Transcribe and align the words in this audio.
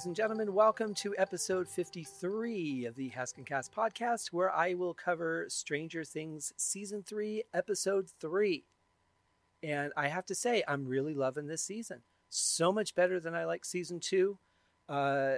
ladies 0.00 0.06
and 0.06 0.16
gentlemen, 0.16 0.54
welcome 0.54 0.94
to 0.94 1.14
episode 1.18 1.68
53 1.68 2.86
of 2.86 2.94
the 2.94 3.10
Haskincast 3.10 3.68
podcast, 3.70 4.28
where 4.28 4.50
I 4.50 4.72
will 4.72 4.94
cover 4.94 5.44
Stranger 5.50 6.04
Things 6.04 6.54
season 6.56 7.02
3, 7.02 7.42
episode 7.52 8.08
3. 8.18 8.64
And 9.62 9.92
I 9.98 10.08
have 10.08 10.24
to 10.24 10.34
say, 10.34 10.62
I'm 10.66 10.86
really 10.86 11.12
loving 11.12 11.48
this 11.48 11.60
season. 11.60 12.00
So 12.30 12.72
much 12.72 12.94
better 12.94 13.20
than 13.20 13.34
I 13.34 13.44
like 13.44 13.66
season 13.66 14.00
2. 14.00 14.38
Uh, 14.88 15.34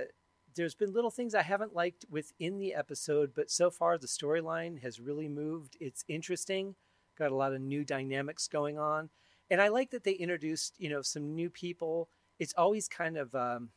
there's 0.54 0.76
been 0.76 0.92
little 0.92 1.10
things 1.10 1.34
I 1.34 1.42
haven't 1.42 1.74
liked 1.74 2.04
within 2.08 2.60
the 2.60 2.72
episode, 2.72 3.32
but 3.34 3.50
so 3.50 3.68
far 3.68 3.98
the 3.98 4.06
storyline 4.06 4.80
has 4.80 5.00
really 5.00 5.26
moved. 5.26 5.76
It's 5.80 6.04
interesting, 6.06 6.76
got 7.18 7.32
a 7.32 7.36
lot 7.36 7.52
of 7.52 7.60
new 7.60 7.84
dynamics 7.84 8.46
going 8.46 8.78
on. 8.78 9.10
And 9.50 9.60
I 9.60 9.70
like 9.70 9.90
that 9.90 10.04
they 10.04 10.12
introduced, 10.12 10.74
you 10.78 10.88
know, 10.88 11.02
some 11.02 11.34
new 11.34 11.50
people. 11.50 12.08
It's 12.38 12.54
always 12.56 12.86
kind 12.86 13.16
of 13.16 13.34
um, 13.34 13.70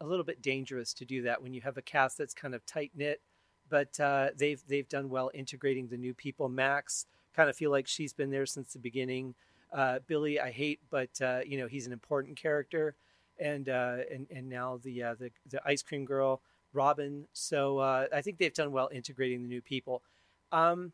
a 0.00 0.06
little 0.06 0.24
bit 0.24 0.42
dangerous 0.42 0.92
to 0.94 1.04
do 1.04 1.22
that 1.22 1.42
when 1.42 1.52
you 1.54 1.60
have 1.62 1.76
a 1.76 1.82
cast 1.82 2.18
that's 2.18 2.34
kind 2.34 2.54
of 2.54 2.64
tight 2.66 2.92
knit. 2.94 3.20
But 3.68 3.98
uh, 4.00 4.30
they've 4.36 4.62
they've 4.66 4.88
done 4.88 5.10
well 5.10 5.30
integrating 5.34 5.88
the 5.88 5.96
new 5.96 6.14
people. 6.14 6.48
Max 6.48 7.06
kind 7.34 7.50
of 7.50 7.56
feel 7.56 7.70
like 7.70 7.86
she's 7.86 8.12
been 8.12 8.30
there 8.30 8.46
since 8.46 8.72
the 8.72 8.78
beginning. 8.78 9.34
Uh, 9.72 9.98
Billy, 10.06 10.40
I 10.40 10.50
hate, 10.50 10.80
but 10.90 11.20
uh, 11.20 11.40
you 11.46 11.58
know 11.58 11.66
he's 11.66 11.86
an 11.86 11.92
important 11.92 12.36
character, 12.36 12.96
and 13.38 13.68
uh, 13.68 13.98
and 14.10 14.26
and 14.30 14.48
now 14.48 14.80
the 14.82 15.02
uh, 15.02 15.14
the 15.14 15.30
the 15.50 15.60
ice 15.66 15.82
cream 15.82 16.04
girl, 16.04 16.40
Robin. 16.72 17.26
So 17.32 17.78
uh, 17.78 18.06
I 18.12 18.22
think 18.22 18.38
they've 18.38 18.54
done 18.54 18.72
well 18.72 18.88
integrating 18.92 19.42
the 19.42 19.48
new 19.48 19.60
people. 19.60 20.02
Um, 20.50 20.92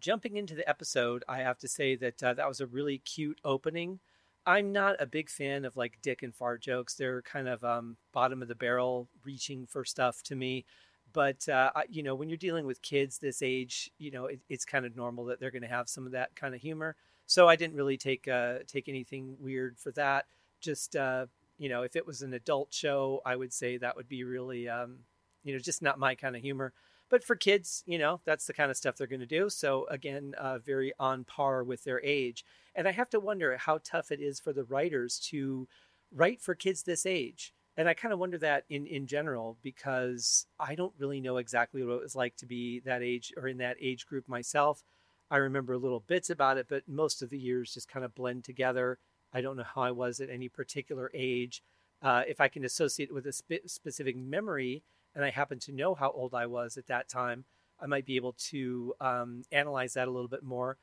jumping 0.00 0.36
into 0.36 0.54
the 0.54 0.68
episode, 0.68 1.24
I 1.28 1.38
have 1.38 1.58
to 1.58 1.68
say 1.68 1.96
that 1.96 2.18
that 2.18 2.48
was 2.48 2.60
a 2.60 2.66
really 2.66 2.98
cute 2.98 3.40
opening. 3.44 3.98
I'm 4.46 4.72
not 4.72 4.96
a 4.98 5.06
big 5.06 5.28
fan 5.28 5.64
of 5.64 5.76
like 5.76 5.98
dick 6.02 6.22
and 6.22 6.34
fart 6.34 6.62
jokes. 6.62 6.94
They're 6.94 7.22
kind 7.22 7.48
of 7.48 7.62
um, 7.64 7.96
bottom 8.12 8.42
of 8.42 8.48
the 8.48 8.54
barrel, 8.54 9.08
reaching 9.24 9.66
for 9.66 9.84
stuff 9.84 10.22
to 10.24 10.36
me. 10.36 10.64
But 11.12 11.48
uh, 11.48 11.70
you 11.88 12.02
know, 12.02 12.14
when 12.14 12.28
you're 12.28 12.38
dealing 12.38 12.66
with 12.66 12.82
kids 12.82 13.18
this 13.18 13.42
age, 13.42 13.90
you 13.98 14.10
know, 14.10 14.26
it, 14.26 14.40
it's 14.48 14.64
kind 14.64 14.86
of 14.86 14.96
normal 14.96 15.24
that 15.26 15.40
they're 15.40 15.50
going 15.50 15.62
to 15.62 15.68
have 15.68 15.88
some 15.88 16.06
of 16.06 16.12
that 16.12 16.34
kind 16.34 16.54
of 16.54 16.60
humor. 16.60 16.96
So 17.26 17.48
I 17.48 17.56
didn't 17.56 17.76
really 17.76 17.96
take 17.96 18.26
uh, 18.28 18.58
take 18.66 18.88
anything 18.88 19.36
weird 19.38 19.78
for 19.78 19.92
that. 19.92 20.26
Just 20.60 20.96
uh, 20.96 21.26
you 21.58 21.68
know, 21.68 21.82
if 21.82 21.96
it 21.96 22.06
was 22.06 22.22
an 22.22 22.32
adult 22.34 22.72
show, 22.72 23.20
I 23.26 23.36
would 23.36 23.52
say 23.52 23.76
that 23.76 23.96
would 23.96 24.08
be 24.08 24.24
really, 24.24 24.68
um, 24.68 25.00
you 25.44 25.52
know, 25.52 25.58
just 25.58 25.82
not 25.82 25.98
my 25.98 26.14
kind 26.14 26.36
of 26.36 26.42
humor. 26.42 26.72
But 27.10 27.24
for 27.24 27.36
kids, 27.36 27.82
you 27.86 27.98
know, 27.98 28.20
that's 28.24 28.46
the 28.46 28.52
kind 28.52 28.70
of 28.70 28.76
stuff 28.76 28.96
they're 28.96 29.06
going 29.06 29.20
to 29.20 29.26
do. 29.26 29.48
So 29.48 29.86
again, 29.90 30.34
uh, 30.38 30.58
very 30.58 30.92
on 30.98 31.24
par 31.24 31.64
with 31.64 31.84
their 31.84 32.02
age. 32.04 32.44
And 32.78 32.86
I 32.86 32.92
have 32.92 33.10
to 33.10 33.18
wonder 33.18 33.56
how 33.56 33.80
tough 33.82 34.12
it 34.12 34.20
is 34.20 34.38
for 34.38 34.52
the 34.52 34.62
writers 34.62 35.18
to 35.30 35.66
write 36.14 36.40
for 36.40 36.54
kids 36.54 36.84
this 36.84 37.06
age. 37.06 37.52
And 37.76 37.88
I 37.88 37.94
kind 37.94 38.14
of 38.14 38.20
wonder 38.20 38.38
that 38.38 38.66
in, 38.70 38.86
in 38.86 39.08
general 39.08 39.58
because 39.64 40.46
I 40.60 40.76
don't 40.76 40.94
really 40.96 41.20
know 41.20 41.38
exactly 41.38 41.82
what 41.82 41.94
it 41.94 42.02
was 42.02 42.14
like 42.14 42.36
to 42.36 42.46
be 42.46 42.78
that 42.84 43.02
age 43.02 43.32
or 43.36 43.48
in 43.48 43.58
that 43.58 43.78
age 43.80 44.06
group 44.06 44.28
myself. 44.28 44.84
I 45.28 45.38
remember 45.38 45.76
little 45.76 46.04
bits 46.06 46.30
about 46.30 46.56
it, 46.56 46.66
but 46.68 46.84
most 46.86 47.20
of 47.20 47.30
the 47.30 47.38
years 47.38 47.74
just 47.74 47.88
kind 47.88 48.04
of 48.04 48.14
blend 48.14 48.44
together. 48.44 49.00
I 49.34 49.40
don't 49.40 49.56
know 49.56 49.64
how 49.64 49.82
I 49.82 49.90
was 49.90 50.20
at 50.20 50.30
any 50.30 50.48
particular 50.48 51.10
age. 51.12 51.64
Uh, 52.00 52.22
if 52.28 52.40
I 52.40 52.46
can 52.46 52.64
associate 52.64 53.08
it 53.08 53.14
with 53.14 53.26
a 53.26 53.32
spe- 53.32 53.66
specific 53.66 54.16
memory, 54.16 54.84
and 55.16 55.24
I 55.24 55.30
happen 55.30 55.58
to 55.60 55.72
know 55.72 55.96
how 55.96 56.12
old 56.12 56.32
I 56.32 56.46
was 56.46 56.76
at 56.76 56.86
that 56.86 57.08
time, 57.08 57.44
I 57.80 57.86
might 57.86 58.06
be 58.06 58.14
able 58.14 58.34
to 58.50 58.94
um, 59.00 59.42
analyze 59.50 59.94
that 59.94 60.06
a 60.06 60.12
little 60.12 60.28
bit 60.28 60.44
more. 60.44 60.76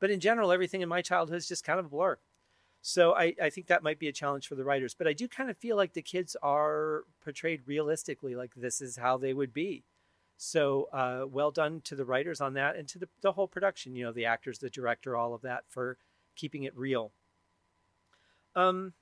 But 0.00 0.10
in 0.10 0.20
general, 0.20 0.52
everything 0.52 0.82
in 0.82 0.88
my 0.88 1.02
childhood 1.02 1.38
is 1.38 1.48
just 1.48 1.64
kind 1.64 1.78
of 1.78 1.86
a 1.86 1.88
blur. 1.88 2.18
So 2.82 3.14
I, 3.14 3.34
I 3.42 3.50
think 3.50 3.66
that 3.66 3.82
might 3.82 3.98
be 3.98 4.08
a 4.08 4.12
challenge 4.12 4.46
for 4.46 4.54
the 4.54 4.64
writers. 4.64 4.94
But 4.94 5.08
I 5.08 5.12
do 5.12 5.26
kind 5.26 5.50
of 5.50 5.56
feel 5.56 5.76
like 5.76 5.94
the 5.94 6.02
kids 6.02 6.36
are 6.42 7.04
portrayed 7.24 7.62
realistically, 7.66 8.36
like 8.36 8.54
this 8.54 8.80
is 8.80 8.96
how 8.96 9.16
they 9.16 9.32
would 9.32 9.52
be. 9.52 9.84
So 10.36 10.88
uh, 10.92 11.24
well 11.28 11.50
done 11.50 11.80
to 11.84 11.96
the 11.96 12.04
writers 12.04 12.40
on 12.40 12.54
that 12.54 12.76
and 12.76 12.86
to 12.88 12.98
the, 12.98 13.08
the 13.22 13.32
whole 13.32 13.48
production, 13.48 13.96
you 13.96 14.04
know, 14.04 14.12
the 14.12 14.26
actors, 14.26 14.58
the 14.58 14.70
director, 14.70 15.16
all 15.16 15.34
of 15.34 15.42
that 15.42 15.64
for 15.68 15.96
keeping 16.36 16.64
it 16.64 16.76
real. 16.76 17.10
Um, 18.54 18.92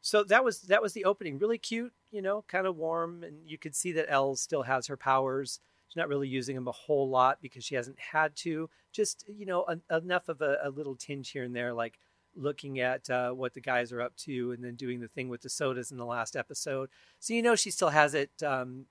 so 0.00 0.24
that 0.24 0.44
was 0.44 0.62
that 0.62 0.82
was 0.82 0.92
the 0.92 1.04
opening. 1.04 1.38
Really 1.38 1.58
cute, 1.58 1.92
you 2.10 2.22
know, 2.22 2.44
kind 2.48 2.66
of 2.66 2.76
warm, 2.76 3.22
and 3.22 3.46
you 3.46 3.58
could 3.58 3.74
see 3.74 3.92
that 3.92 4.10
El 4.10 4.36
still 4.36 4.62
has 4.62 4.86
her 4.86 4.96
powers. 4.96 5.60
She's 5.90 5.96
not 5.96 6.08
really 6.08 6.28
using 6.28 6.54
them 6.54 6.68
a 6.68 6.72
whole 6.72 7.08
lot 7.08 7.38
because 7.42 7.64
she 7.64 7.74
hasn't 7.74 7.98
had 7.98 8.36
to. 8.36 8.70
Just 8.92 9.24
you 9.26 9.44
know, 9.44 9.66
enough 9.90 10.28
of 10.28 10.40
a, 10.40 10.58
a, 10.62 10.70
little 10.70 10.94
tinge 10.94 11.30
here 11.30 11.42
and 11.42 11.54
there, 11.54 11.72
like 11.72 11.98
looking 12.36 12.78
at 12.78 13.10
uh, 13.10 13.32
what 13.32 13.54
the 13.54 13.60
guys 13.60 13.90
are 13.92 14.00
up 14.00 14.14
to, 14.18 14.52
and 14.52 14.62
then 14.62 14.76
doing 14.76 15.00
the 15.00 15.08
thing 15.08 15.28
with 15.28 15.42
the 15.42 15.48
sodas 15.48 15.90
in 15.90 15.98
the 15.98 16.06
last 16.06 16.36
episode. 16.36 16.90
So 17.18 17.34
you 17.34 17.42
know, 17.42 17.56
she 17.56 17.72
still 17.72 17.88
has 17.88 18.14
it. 18.14 18.30
Um, 18.40 18.86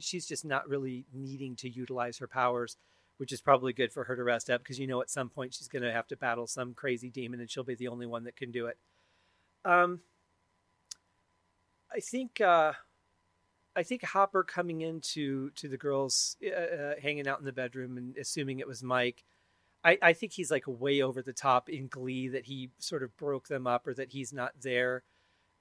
she's 0.00 0.26
just 0.26 0.44
not 0.44 0.68
really 0.68 1.06
needing 1.14 1.54
to 1.54 1.70
utilize 1.70 2.18
her 2.18 2.26
powers, 2.26 2.76
which 3.18 3.30
is 3.30 3.40
probably 3.40 3.72
good 3.72 3.92
for 3.92 4.02
her 4.02 4.16
to 4.16 4.24
rest 4.24 4.50
up 4.50 4.60
because 4.60 4.80
you 4.80 4.88
know 4.88 5.00
at 5.00 5.08
some 5.08 5.28
point 5.28 5.54
she's 5.54 5.68
going 5.68 5.84
to 5.84 5.92
have 5.92 6.08
to 6.08 6.16
battle 6.16 6.48
some 6.48 6.74
crazy 6.74 7.10
demon, 7.10 7.38
and 7.38 7.48
she'll 7.48 7.62
be 7.62 7.76
the 7.76 7.86
only 7.86 8.06
one 8.06 8.24
that 8.24 8.34
can 8.34 8.50
do 8.50 8.66
it. 8.66 8.76
Um, 9.64 10.00
I 11.94 12.00
think 12.00 12.40
uh, 12.40 12.72
I 13.80 13.82
think 13.82 14.04
Hopper 14.04 14.44
coming 14.44 14.82
into 14.82 15.48
to 15.52 15.66
the 15.66 15.78
girls 15.78 16.36
uh, 16.46 17.00
hanging 17.02 17.26
out 17.26 17.38
in 17.38 17.46
the 17.46 17.52
bedroom 17.52 17.96
and 17.96 18.14
assuming 18.18 18.58
it 18.58 18.68
was 18.68 18.82
Mike. 18.82 19.24
I, 19.82 19.96
I 20.02 20.12
think 20.12 20.32
he's 20.32 20.50
like 20.50 20.64
way 20.66 21.00
over 21.00 21.22
the 21.22 21.32
top 21.32 21.70
in 21.70 21.88
glee 21.88 22.28
that 22.28 22.44
he 22.44 22.68
sort 22.78 23.02
of 23.02 23.16
broke 23.16 23.48
them 23.48 23.66
up 23.66 23.86
or 23.86 23.94
that 23.94 24.10
he's 24.10 24.34
not 24.34 24.52
there. 24.60 25.02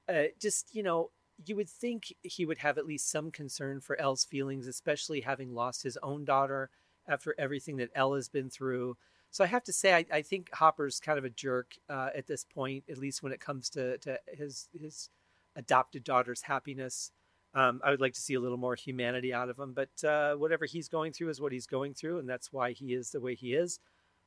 Uh, 0.09 0.23
just 0.37 0.75
you 0.75 0.83
know, 0.83 1.11
you 1.45 1.55
would 1.55 1.69
think 1.69 2.13
he 2.21 2.45
would 2.45 2.57
have 2.57 2.77
at 2.77 2.85
least 2.85 3.09
some 3.09 3.31
concern 3.31 3.79
for 3.79 3.97
El's 4.01 4.25
feelings, 4.25 4.67
especially 4.67 5.21
having 5.21 5.53
lost 5.53 5.83
his 5.83 5.97
own 6.03 6.25
daughter 6.25 6.69
after 7.07 7.33
everything 7.37 7.77
that 7.77 7.91
El 7.95 8.15
has 8.15 8.27
been 8.27 8.49
through. 8.49 8.97
So 9.31 9.45
I 9.45 9.47
have 9.47 9.63
to 9.63 9.71
say, 9.71 9.93
I, 9.93 10.05
I 10.11 10.21
think 10.23 10.53
Hopper's 10.53 10.99
kind 10.99 11.17
of 11.17 11.23
a 11.23 11.29
jerk 11.29 11.75
uh, 11.89 12.09
at 12.13 12.27
this 12.27 12.43
point, 12.43 12.83
at 12.89 12.97
least 12.97 13.23
when 13.23 13.31
it 13.31 13.39
comes 13.39 13.69
to, 13.69 13.97
to 13.99 14.19
his 14.27 14.67
his 14.77 15.09
adopted 15.55 16.03
daughter's 16.03 16.41
happiness. 16.41 17.13
Um, 17.53 17.81
I 17.83 17.89
would 17.89 18.01
like 18.01 18.13
to 18.13 18.21
see 18.21 18.35
a 18.35 18.39
little 18.39 18.57
more 18.57 18.75
humanity 18.75 19.33
out 19.33 19.49
of 19.49 19.57
him, 19.57 19.73
but 19.73 20.03
uh, 20.07 20.35
whatever 20.35 20.65
he's 20.65 20.87
going 20.87 21.13
through 21.13 21.29
is 21.29 21.41
what 21.41 21.51
he's 21.51 21.65
going 21.65 21.93
through, 21.93 22.19
and 22.19 22.29
that's 22.29 22.53
why 22.53 22.73
he 22.73 22.93
is 22.93 23.09
the 23.09 23.19
way 23.19 23.33
he 23.35 23.53
is. 23.53 23.79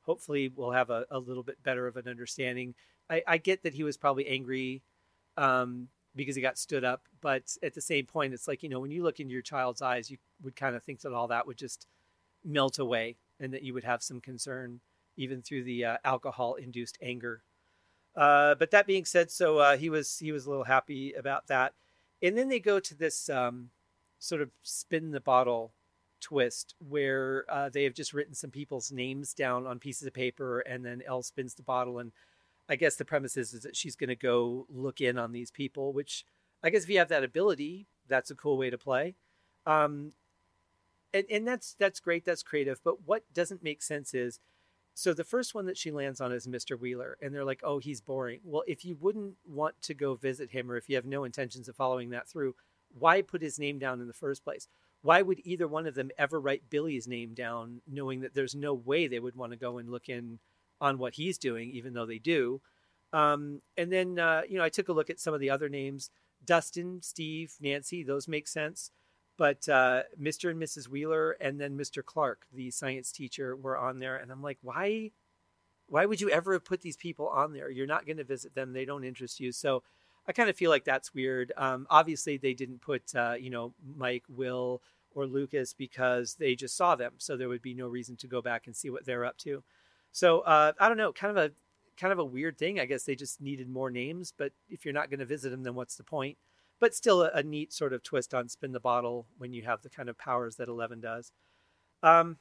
Hopefully, 0.03 0.53
we'll 0.55 0.73
have 0.73 0.91
a, 0.91 1.07
a 1.11 1.19
little 1.19 1.45
bit 1.45 1.63
better 1.63 1.87
of 1.87 1.97
an 1.97 2.09
understanding. 2.09 2.75
I, 3.09 3.23
I 3.27 3.39
get 3.39 3.63
that 3.63 3.75
he 3.75 3.85
was 3.85 3.97
probably 3.97 4.27
angry 4.27 4.83
um, 5.37 5.89
because 6.17 6.35
he 6.35 6.43
got 6.43 6.59
stood 6.59 6.85
up, 6.85 7.03
but 7.21 7.57
at 7.63 7.75
the 7.75 7.81
same 7.81 8.07
point, 8.07 8.35
it's 8.35 8.49
like 8.49 8.63
you 8.65 8.69
know 8.69 8.81
when 8.81 8.91
you 8.91 9.05
look 9.05 9.21
into 9.21 9.33
your 9.33 9.43
child's 9.43 9.83
eyes, 9.83 10.11
you 10.11 10.19
would 10.43 10.57
kind 10.57 10.75
of 10.75 10.83
think 10.83 11.01
that 11.03 11.13
all 11.13 11.29
that 11.29 11.47
would 11.47 11.59
just 11.59 11.87
melt 12.45 12.81
away, 12.81 13.17
and 13.39 13.55
that 13.55 13.63
you 13.63 13.73
would 13.75 13.85
have 13.85 14.03
some 14.03 14.21
concern 14.21 14.81
even 15.17 15.43
through 15.43 15.63
the 15.63 15.85
uh, 15.85 15.97
alcohol-induced 16.05 16.97
anger 17.03 17.43
uh, 18.15 18.55
but 18.57 18.71
that 18.71 18.87
being 18.87 19.05
said, 19.05 19.31
so 19.31 19.59
uh, 19.59 19.77
he 19.77 19.89
was 19.89 20.19
he 20.19 20.33
was 20.33 20.45
a 20.47 20.51
little 20.51 20.65
happy 20.65 21.13
about 21.15 21.47
that, 21.47 21.73
and 22.23 22.37
then 22.37 22.49
they 22.49 22.61
go 22.61 22.81
to 22.81 22.95
this 22.95 23.29
um, 23.29 23.71
sort 24.19 24.41
of 24.41 24.51
spin 24.63 25.11
the 25.11 25.21
bottle 25.21 25.73
twist 26.21 26.75
where 26.79 27.45
uh, 27.49 27.69
they 27.69 27.85
have 27.85 27.95
just 27.95 28.15
written 28.15 28.35
some 28.35 28.51
people's 28.51 28.93
names 28.93 29.35
down 29.35 29.67
on 29.67 29.79
pieces 29.79 30.07
of 30.07 30.15
paper, 30.15 30.61
and 30.61 30.85
then 30.85 31.03
El 31.07 31.23
spins 31.23 31.55
the 31.55 31.63
bottle, 31.63 31.99
and 31.99 32.13
I 32.69 32.77
guess 32.77 32.97
the 32.97 33.05
premise 33.05 33.37
is, 33.37 33.53
is 33.53 33.63
that 33.63 33.77
she's 33.77 33.97
going 33.97 34.09
to 34.09 34.17
go 34.17 34.67
look 34.71 35.01
in 35.01 35.19
on 35.19 35.33
these 35.33 35.51
people, 35.51 35.93
which 35.93 36.25
I 36.63 36.71
guess 36.71 36.85
if 36.85 36.91
you 36.91 36.99
have 36.99 37.09
that 37.09 37.25
ability, 37.25 37.87
that's 38.09 38.31
a 38.31 38.37
cool 38.37 38.57
way 38.57 38.71
to 38.71 38.79
play. 38.79 39.17
Um, 39.67 40.13
and, 41.13 41.25
and 41.31 41.47
that's 41.47 41.75
that's 41.79 42.01
great, 42.01 42.25
that's 42.25 42.43
creative. 42.43 42.81
But 42.83 43.07
what 43.07 43.25
doesn't 43.35 43.63
make 43.63 43.83
sense 43.83 44.15
is 44.15 44.39
so 44.95 45.15
the 45.15 45.25
first 45.25 45.55
one 45.55 45.67
that 45.67 45.79
she 45.79 45.91
lands 45.91 46.21
on 46.21 46.33
is 46.33 46.47
Mr. 46.47 46.79
Wheeler, 46.79 47.17
and 47.23 47.35
they're 47.35 47.45
like, 47.45 47.61
"Oh, 47.65 47.79
he's 47.79 48.01
boring." 48.01 48.41
Well, 48.45 48.63
if 48.67 48.85
you 48.85 48.97
wouldn't 49.01 49.37
want 49.47 49.81
to 49.83 49.95
go 49.95 50.15
visit 50.15 50.51
him, 50.51 50.71
or 50.71 50.77
if 50.77 50.89
you 50.89 50.97
have 50.97 51.07
no 51.07 51.25
intentions 51.25 51.69
of 51.69 51.77
following 51.77 52.11
that 52.11 52.29
through, 52.29 52.55
why 52.99 53.23
put 53.23 53.43
his 53.43 53.59
name 53.59 53.79
down 53.79 54.01
in 54.01 54.07
the 54.07 54.13
first 54.13 54.45
place? 54.45 54.69
Why 55.03 55.23
would 55.23 55.41
either 55.45 55.67
one 55.67 55.87
of 55.87 55.95
them 55.95 56.11
ever 56.19 56.41
write 56.41 56.71
Billy's 56.71 57.09
name 57.09 57.35
down, 57.35 57.81
knowing 57.87 58.21
that 58.21 58.35
there's 58.35 58.55
no 58.55 58.75
way 58.75 59.09
they 59.09 59.19
would 59.19 59.35
want 59.35 59.53
to 59.53 59.59
go 59.59 59.79
and 59.79 59.91
look 59.91 60.09
in 60.09 60.39
on 60.81 60.99
what 60.99 61.15
he's 61.15 61.39
doing, 61.39 61.71
even 61.71 61.95
though 61.95 62.07
they 62.07 62.19
do? 62.19 62.61
Um, 63.13 63.63
and 63.77 63.91
then, 63.91 64.19
uh, 64.19 64.43
you 64.49 64.59
know, 64.59 64.65
I 64.65 64.69
took 64.69 64.89
a 64.89 64.93
look 64.93 65.11
at 65.11 65.21
some 65.21 65.35
of 65.35 65.41
the 65.41 65.51
other 65.51 65.69
names: 65.69 66.11
Dustin, 66.45 67.01
Steve, 67.03 67.55
Nancy. 67.61 68.03
Those 68.03 68.29
make 68.29 68.47
sense 68.47 68.91
but 69.37 69.69
uh, 69.69 70.03
Mr. 70.21 70.51
and 70.51 70.61
Mrs. 70.61 70.89
Wheeler 70.89 71.33
and 71.41 71.61
then 71.61 71.77
Mr. 71.77 72.05
Clark, 72.05 72.47
the 72.53 72.71
science 72.71 73.13
teacher, 73.13 73.57
were 73.57 73.79
on 73.79 73.99
there, 73.99 74.17
and 74.17 74.31
I'm 74.31 74.43
like, 74.43 74.59
why? 74.63 75.11
Why 75.89 76.07
would 76.07 76.21
you 76.21 76.31
ever 76.31 76.55
have 76.55 76.65
put 76.65 76.81
these 76.81 76.97
people 76.97 77.29
on 77.29 77.53
there? 77.53 77.69
You're 77.69 77.87
not 77.87 78.07
going 78.07 78.17
to 78.17 78.25
visit 78.25 78.55
them; 78.55 78.73
they 78.73 78.85
don't 78.85 79.05
interest 79.05 79.41
you. 79.41 79.53
So, 79.53 79.83
I 80.27 80.33
kind 80.33 80.49
of 80.49 80.57
feel 80.57 80.71
like 80.71 80.85
that's 80.85 81.13
weird. 81.13 81.53
Um, 81.57 81.87
obviously, 81.91 82.37
they 82.37 82.55
didn't 82.55 82.81
put, 82.81 83.15
uh, 83.15 83.35
you 83.39 83.51
know, 83.51 83.75
Mike, 83.97 84.25
Will, 84.29 84.81
or 85.15 85.27
Lucas 85.27 85.75
because 85.75 86.35
they 86.35 86.55
just 86.55 86.77
saw 86.77 86.95
them, 86.95 87.15
so 87.19 87.37
there 87.37 87.49
would 87.49 87.63
be 87.63 87.75
no 87.75 87.89
reason 87.89 88.17
to 88.17 88.27
go 88.27 88.41
back 88.41 88.67
and 88.67 88.77
see 88.77 88.91
what 88.91 89.05
they're 89.05 89.25
up 89.25 89.37
to. 89.39 89.63
So, 90.13 90.41
uh, 90.41 90.73
I 90.79 90.89
don't 90.89 90.97
know, 90.97 91.13
kind 91.13 91.37
of 91.37 91.45
a 91.45 91.53
kind 91.97 92.13
of 92.13 92.19
a 92.19 92.25
weird 92.25 92.59
thing. 92.59 92.81
I 92.81 92.87
guess 92.87 93.05
they 93.05 93.15
just 93.15 93.41
needed 93.41 93.69
more 93.69 93.91
names, 93.91 94.33
but 94.37 94.53
if 94.71 94.85
you're 94.85 94.95
not 94.95 95.11
going 95.11 95.21
to 95.21 95.27
visit 95.27 95.51
them, 95.51 95.63
then 95.63 95.75
what's 95.75 95.97
the 95.97 96.05
point? 96.05 96.39
But 96.83 96.97
still 96.97 97.23
a, 97.23 97.31
a, 97.33 97.45
neat 97.45 97.73
sort 97.73 97.93
of 97.93 98.03
twist 98.03 98.35
on 98.35 98.49
spin 98.49 98.73
the 98.73 98.81
bottle 98.81 99.29
when 99.39 99.53
you 99.53 99.63
have 99.63 99.83
the 99.83 99.89
kind 99.89 100.09
of 100.09 100.19
powers 100.19 100.57
that 100.57 100.67
Eleven 100.67 101.01
does. 101.01 101.31
Um, 102.03 102.39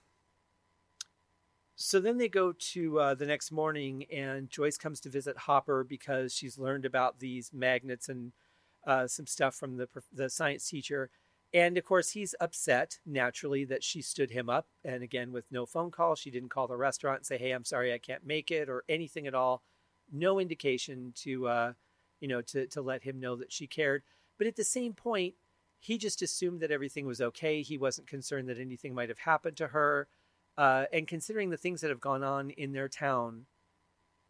so 1.75 1.99
then 1.99 2.17
they 2.17 2.27
go 2.27 2.51
to 2.51 2.99
uh, 2.99 3.13
the 3.13 3.27
next 3.27 3.51
morning, 3.51 4.05
and 4.11 4.49
Joyce 4.49 4.79
comes 4.79 4.99
to 5.01 5.09
visit 5.09 5.37
Hopper 5.37 5.83
because 5.83 6.33
she's 6.33 6.57
learned 6.57 6.85
about 6.85 7.19
these 7.19 7.51
magnets 7.53 8.09
and 8.09 8.31
uh, 8.87 9.05
some 9.05 9.27
stuff 9.27 9.53
from 9.53 9.77
the 9.77 9.87
the 10.11 10.27
science 10.27 10.67
teacher. 10.67 11.11
And 11.53 11.77
of 11.77 11.85
course, 11.85 12.09
he's 12.09 12.33
upset 12.41 12.97
naturally 13.05 13.63
that 13.65 13.83
she 13.83 14.01
stood 14.01 14.31
him 14.31 14.49
up. 14.49 14.65
And 14.83 15.03
again, 15.03 15.31
with 15.31 15.45
no 15.51 15.67
phone 15.67 15.91
call, 15.91 16.15
she 16.15 16.31
didn't 16.31 16.49
call 16.49 16.67
the 16.67 16.77
restaurant 16.77 17.19
and 17.19 17.25
say, 17.27 17.37
"Hey, 17.37 17.51
I'm 17.51 17.65
sorry, 17.65 17.93
I 17.93 17.99
can't 17.99 18.25
make 18.25 18.49
it," 18.49 18.69
or 18.69 18.85
anything 18.89 19.27
at 19.27 19.35
all. 19.35 19.61
No 20.11 20.39
indication 20.39 21.13
to, 21.17 21.47
uh, 21.47 21.73
you 22.19 22.27
know, 22.27 22.41
to 22.41 22.65
to 22.65 22.81
let 22.81 23.03
him 23.03 23.19
know 23.19 23.35
that 23.35 23.51
she 23.51 23.67
cared. 23.67 24.01
But 24.41 24.47
at 24.47 24.55
the 24.55 24.63
same 24.63 24.93
point, 24.95 25.35
he 25.79 25.99
just 25.99 26.23
assumed 26.23 26.61
that 26.61 26.71
everything 26.71 27.05
was 27.05 27.21
okay. 27.21 27.61
He 27.61 27.77
wasn't 27.77 28.07
concerned 28.07 28.49
that 28.49 28.57
anything 28.57 28.95
might 28.95 29.09
have 29.09 29.19
happened 29.19 29.55
to 29.57 29.67
her. 29.67 30.07
Uh, 30.57 30.85
and 30.91 31.07
considering 31.07 31.51
the 31.51 31.57
things 31.57 31.81
that 31.81 31.91
have 31.91 31.99
gone 31.99 32.23
on 32.23 32.49
in 32.49 32.71
their 32.71 32.89
town, 32.89 33.45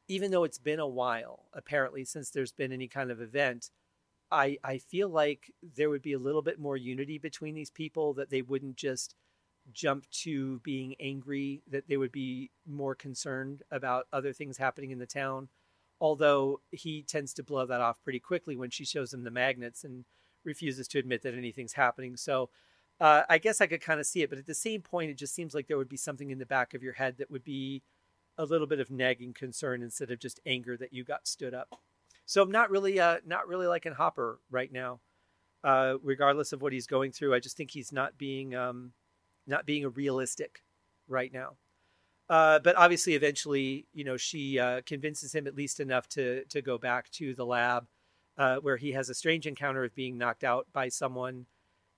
even 0.09 0.29
though 0.29 0.43
it's 0.43 0.57
been 0.57 0.81
a 0.81 0.85
while, 0.85 1.45
apparently, 1.53 2.03
since 2.03 2.29
there's 2.29 2.51
been 2.51 2.73
any 2.73 2.89
kind 2.89 3.09
of 3.09 3.21
event, 3.21 3.69
I 4.29 4.57
I 4.65 4.79
feel 4.79 5.07
like 5.07 5.53
there 5.61 5.89
would 5.89 6.01
be 6.01 6.11
a 6.11 6.19
little 6.19 6.41
bit 6.41 6.59
more 6.59 6.75
unity 6.75 7.17
between 7.17 7.55
these 7.55 7.71
people 7.71 8.13
that 8.15 8.29
they 8.29 8.41
wouldn't 8.41 8.75
just 8.75 9.15
jump 9.71 10.09
to 10.23 10.59
being 10.59 10.93
angry 10.99 11.61
that 11.71 11.87
they 11.87 11.95
would 11.95 12.11
be 12.11 12.51
more 12.67 12.95
concerned 12.95 13.63
about 13.71 14.07
other 14.11 14.33
things 14.33 14.57
happening 14.57 14.91
in 14.91 14.99
the 14.99 15.05
town 15.05 15.47
although 16.01 16.59
he 16.71 17.01
tends 17.03 17.33
to 17.33 17.43
blow 17.43 17.65
that 17.65 17.79
off 17.79 18.03
pretty 18.03 18.19
quickly 18.19 18.57
when 18.57 18.69
she 18.69 18.83
shows 18.83 19.13
him 19.13 19.23
the 19.23 19.31
magnets 19.31 19.85
and 19.85 20.03
refuses 20.43 20.87
to 20.87 20.99
admit 20.99 21.21
that 21.21 21.35
anything's 21.35 21.73
happening 21.73 22.17
so 22.17 22.49
uh, 22.99 23.23
i 23.29 23.37
guess 23.37 23.61
i 23.61 23.67
could 23.67 23.81
kind 23.81 23.99
of 23.99 24.05
see 24.05 24.21
it 24.21 24.29
but 24.29 24.39
at 24.39 24.47
the 24.47 24.53
same 24.53 24.81
point 24.81 25.09
it 25.09 25.17
just 25.17 25.33
seems 25.33 25.53
like 25.53 25.67
there 25.67 25.77
would 25.77 25.87
be 25.87 25.97
something 25.97 26.31
in 26.31 26.39
the 26.39 26.45
back 26.45 26.73
of 26.73 26.83
your 26.83 26.93
head 26.93 27.17
that 27.17 27.31
would 27.31 27.43
be 27.43 27.81
a 28.37 28.43
little 28.43 28.67
bit 28.67 28.79
of 28.79 28.91
nagging 28.91 29.33
concern 29.33 29.81
instead 29.81 30.11
of 30.11 30.19
just 30.19 30.39
anger 30.45 30.75
that 30.75 30.91
you 30.91 31.03
got 31.03 31.27
stood 31.27 31.53
up 31.53 31.79
so 32.31 32.41
I'm 32.41 32.51
not 32.51 32.69
really, 32.69 32.97
uh, 32.97 33.17
not 33.25 33.49
really 33.49 33.67
liking 33.67 33.91
Hopper 33.91 34.39
right 34.49 34.71
now. 34.71 35.01
Uh, 35.65 35.95
regardless 36.01 36.53
of 36.53 36.61
what 36.61 36.71
he's 36.71 36.87
going 36.87 37.11
through, 37.11 37.35
I 37.35 37.39
just 37.39 37.57
think 37.57 37.71
he's 37.71 37.91
not 37.91 38.17
being, 38.17 38.55
um, 38.55 38.93
not 39.45 39.65
being 39.65 39.83
a 39.83 39.89
realistic 39.89 40.63
right 41.09 41.31
now. 41.33 41.57
Uh, 42.31 42.59
but 42.59 42.77
obviously, 42.77 43.13
eventually, 43.13 43.85
you 43.93 44.05
know, 44.05 44.15
she 44.15 44.57
uh, 44.57 44.79
convinces 44.85 45.35
him 45.35 45.47
at 45.47 45.53
least 45.53 45.81
enough 45.81 46.07
to 46.07 46.45
to 46.45 46.61
go 46.61 46.77
back 46.77 47.09
to 47.11 47.35
the 47.35 47.45
lab, 47.45 47.87
uh, 48.37 48.55
where 48.57 48.77
he 48.77 48.93
has 48.93 49.09
a 49.09 49.13
strange 49.13 49.45
encounter 49.45 49.83
of 49.83 49.93
being 49.95 50.17
knocked 50.17 50.45
out 50.45 50.65
by 50.71 50.87
someone, 50.87 51.45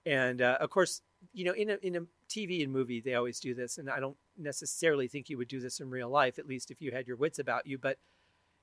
and 0.08 0.42
uh, 0.42 0.58
of 0.60 0.72
course, 0.72 1.04
you 1.34 1.46
know, 1.46 1.52
in 1.52 1.70
a 1.70 1.78
in 1.84 1.96
a 1.96 2.02
TV 2.28 2.64
and 2.64 2.74
movie, 2.74 3.00
they 3.00 3.14
always 3.14 3.40
do 3.40 3.54
this, 3.54 3.78
and 3.78 3.88
I 3.92 4.00
don't 4.00 4.18
necessarily 4.36 5.08
think 5.08 5.30
you 5.30 5.38
would 5.38 5.48
do 5.48 5.60
this 5.60 5.80
in 5.80 5.92
real 5.92 6.10
life, 6.10 6.40
at 6.40 6.48
least 6.48 6.72
if 6.72 6.82
you 6.82 6.92
had 6.92 7.08
your 7.08 7.18
wits 7.18 7.38
about 7.38 7.68
you. 7.68 7.78
But 7.78 8.00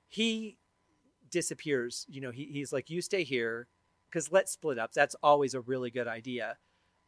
he 0.09 0.57
disappears. 1.29 2.05
You 2.09 2.19
know, 2.19 2.31
he, 2.31 2.49
he's 2.51 2.73
like, 2.73 2.89
you 2.89 3.01
stay 3.01 3.23
here 3.23 3.67
because 4.09 4.29
let's 4.29 4.51
split 4.51 4.77
up. 4.77 4.91
That's 4.91 5.15
always 5.23 5.53
a 5.53 5.61
really 5.61 5.89
good 5.89 6.09
idea. 6.09 6.57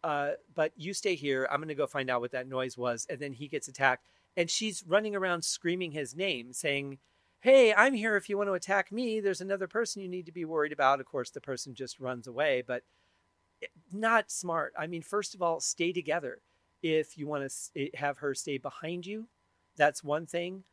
Uh, 0.04 0.32
but 0.56 0.72
you 0.78 0.94
stay 0.94 1.16
here. 1.16 1.48
I'm 1.52 1.60
going 1.60 1.68
to 1.68 1.76
go 1.76 1.86
find 1.86 2.10
out 2.10 2.22
what 2.22 2.32
that 2.32 2.48
noise 2.48 2.78
was. 2.78 3.06
And 3.10 3.20
then 3.20 3.34
he 3.34 3.48
gets 3.48 3.68
attacked. 3.68 4.08
And 4.36 4.50
she's 4.50 4.84
running 4.86 5.16
around 5.16 5.44
screaming 5.44 5.92
his 5.92 6.16
name, 6.16 6.54
saying, 6.54 7.00
Hey, 7.42 7.74
I'm 7.74 7.94
here 7.94 8.16
if 8.16 8.30
you 8.30 8.38
want 8.38 8.48
to 8.50 8.54
attack 8.54 8.92
me. 8.92 9.20
There's 9.20 9.42
another 9.42 9.68
person 9.68 10.02
you 10.02 10.08
need 10.08 10.26
to 10.28 10.32
be 10.32 10.46
worried 10.46 10.72
about. 10.72 11.00
Of 11.00 11.06
course, 11.06 11.30
the 11.30 11.42
person 11.42 11.76
just 11.76 12.00
runs 12.00 12.26
away, 12.26 12.64
but 12.66 12.84
not 13.92 14.32
smart. 14.32 14.74
I 14.78 14.88
mean, 14.88 15.02
first 15.02 15.36
of 15.36 15.42
all, 15.42 15.60
stay 15.60 15.94
together. 15.94 16.42
If 16.82 17.18
you 17.18 17.28
want 17.28 17.50
to 17.50 17.82
eh, 17.82 17.90
have 17.96 18.18
her 18.20 18.34
stay 18.34 18.58
behind 18.58 19.06
you, 19.06 19.28
that's 19.78 20.04
one 20.04 20.26
thing. 20.26 20.64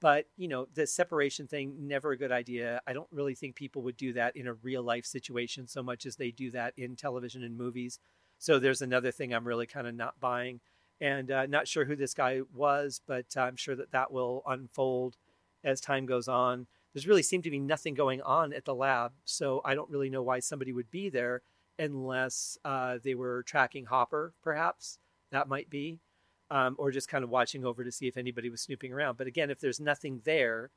But, 0.00 0.26
you 0.36 0.48
know, 0.48 0.66
the 0.74 0.86
separation 0.86 1.46
thing, 1.46 1.74
never 1.86 2.12
a 2.12 2.16
good 2.16 2.32
idea. 2.32 2.80
I 2.86 2.94
don't 2.94 3.08
really 3.12 3.34
think 3.34 3.54
people 3.54 3.82
would 3.82 3.96
do 3.96 4.14
that 4.14 4.34
in 4.34 4.46
a 4.46 4.54
real 4.54 4.82
life 4.82 5.04
situation 5.04 5.66
so 5.68 5.82
much 5.82 6.06
as 6.06 6.16
they 6.16 6.30
do 6.30 6.50
that 6.52 6.72
in 6.78 6.96
television 6.96 7.44
and 7.44 7.56
movies. 7.56 7.98
So 8.38 8.58
there's 8.58 8.80
another 8.80 9.10
thing 9.12 9.34
I'm 9.34 9.46
really 9.46 9.66
kind 9.66 9.86
of 9.86 9.94
not 9.94 10.18
buying. 10.18 10.60
And 11.00 11.30
uh, 11.30 11.46
not 11.46 11.66
sure 11.66 11.84
who 11.84 11.96
this 11.96 12.14
guy 12.14 12.40
was, 12.54 13.00
but 13.06 13.36
I'm 13.36 13.56
sure 13.56 13.74
that 13.76 13.92
that 13.92 14.12
will 14.12 14.42
unfold 14.46 15.16
as 15.64 15.80
time 15.80 16.06
goes 16.06 16.28
on. 16.28 16.66
There's 16.92 17.06
really 17.06 17.22
seemed 17.22 17.44
to 17.44 17.50
be 17.50 17.58
nothing 17.58 17.94
going 17.94 18.20
on 18.22 18.52
at 18.52 18.64
the 18.64 18.74
lab. 18.74 19.12
So 19.24 19.62
I 19.64 19.74
don't 19.74 19.90
really 19.90 20.10
know 20.10 20.22
why 20.22 20.40
somebody 20.40 20.72
would 20.72 20.90
be 20.90 21.08
there 21.08 21.42
unless 21.78 22.58
uh, 22.64 22.98
they 23.02 23.14
were 23.14 23.42
tracking 23.44 23.86
Hopper, 23.86 24.34
perhaps. 24.42 24.98
That 25.30 25.48
might 25.48 25.70
be 25.70 26.00
um, 26.50 26.74
or 26.78 26.90
just 26.90 27.08
kind 27.08 27.24
of 27.24 27.30
watching 27.30 27.64
over 27.64 27.84
to 27.84 27.92
see 27.92 28.08
if 28.08 28.16
anybody 28.16 28.50
was 28.50 28.60
snooping 28.60 28.92
around. 28.92 29.16
But 29.16 29.26
again, 29.26 29.50
if 29.50 29.60
there's 29.60 29.80
nothing 29.80 30.20
there, 30.24 30.70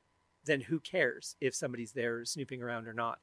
then 0.46 0.62
who 0.62 0.80
cares 0.80 1.36
if 1.42 1.56
somebody's 1.56 1.94
there 1.94 2.24
snooping 2.26 2.62
around 2.62 2.88
or 2.88 2.94
not? 2.94 3.20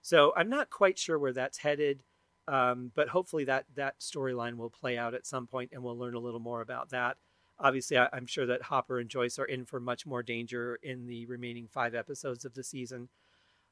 So 0.00 0.32
I'm 0.36 0.50
not 0.50 0.70
quite 0.70 0.98
sure 0.98 1.18
where 1.18 1.32
that's 1.32 1.58
headed, 1.58 2.02
um, 2.48 2.90
but 2.94 3.08
hopefully 3.08 3.44
that 3.44 3.66
that 3.76 4.00
storyline 4.00 4.56
will 4.56 4.70
play 4.70 4.98
out 4.98 5.14
at 5.14 5.26
some 5.26 5.46
point, 5.46 5.70
and 5.72 5.82
we'll 5.82 5.98
learn 5.98 6.14
a 6.14 6.20
little 6.20 6.40
more 6.40 6.60
about 6.60 6.90
that. 6.90 7.16
Obviously, 7.58 7.96
I, 7.96 8.08
am 8.12 8.26
sure 8.26 8.46
that 8.46 8.62
Hopper 8.62 8.98
and 8.98 9.08
Joyce 9.08 9.38
are 9.38 9.44
in 9.44 9.64
for 9.64 9.78
much 9.78 10.06
more 10.06 10.22
danger 10.22 10.78
in 10.82 11.06
the 11.06 11.26
remaining 11.26 11.68
five 11.68 11.94
episodes 11.94 12.44
of 12.44 12.54
the 12.54 12.64
season. 12.64 13.08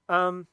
Um, 0.09 0.47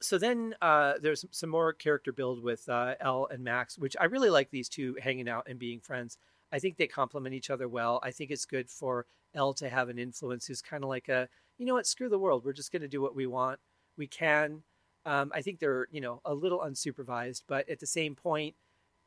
so 0.00 0.18
then 0.18 0.54
uh, 0.60 0.94
there's 1.00 1.24
some 1.30 1.50
more 1.50 1.72
character 1.72 2.12
build 2.12 2.42
with 2.42 2.68
uh, 2.68 2.94
and 3.30 3.42
Max, 3.44 3.78
which 3.78 3.96
I 4.00 4.04
really 4.04 4.30
like 4.30 4.50
these 4.50 4.68
two 4.68 4.96
hanging 5.00 5.28
out 5.28 5.46
and 5.48 5.58
being 5.58 5.80
friends. 5.80 6.18
I 6.52 6.58
think 6.58 6.76
they 6.76 6.86
complement 6.86 7.34
each 7.34 7.50
other 7.50 7.68
well. 7.68 8.00
I 8.02 8.10
think 8.10 8.30
it's 8.30 8.44
good 8.44 8.68
for 8.68 9.06
El 9.34 9.54
to 9.54 9.68
have 9.68 9.88
an 9.88 9.98
influence 9.98 10.46
who's 10.46 10.60
kind 10.60 10.84
of 10.84 10.90
like 10.90 11.08
a, 11.08 11.28
you 11.56 11.66
know 11.66 11.74
what, 11.74 11.86
screw 11.86 12.08
the 12.08 12.18
world. 12.18 12.44
We're 12.44 12.52
just 12.52 12.72
going 12.72 12.82
to 12.82 12.88
do 12.88 13.00
what 13.00 13.16
we 13.16 13.26
want. 13.26 13.58
We 13.96 14.06
can. 14.06 14.62
Um, 15.04 15.32
I 15.34 15.42
think 15.42 15.58
they're, 15.58 15.88
you 15.90 16.00
know, 16.00 16.20
a 16.24 16.34
little 16.34 16.60
unsupervised, 16.60 17.42
but 17.48 17.68
at 17.68 17.80
the 17.80 17.86
same 17.86 18.14
point, 18.14 18.54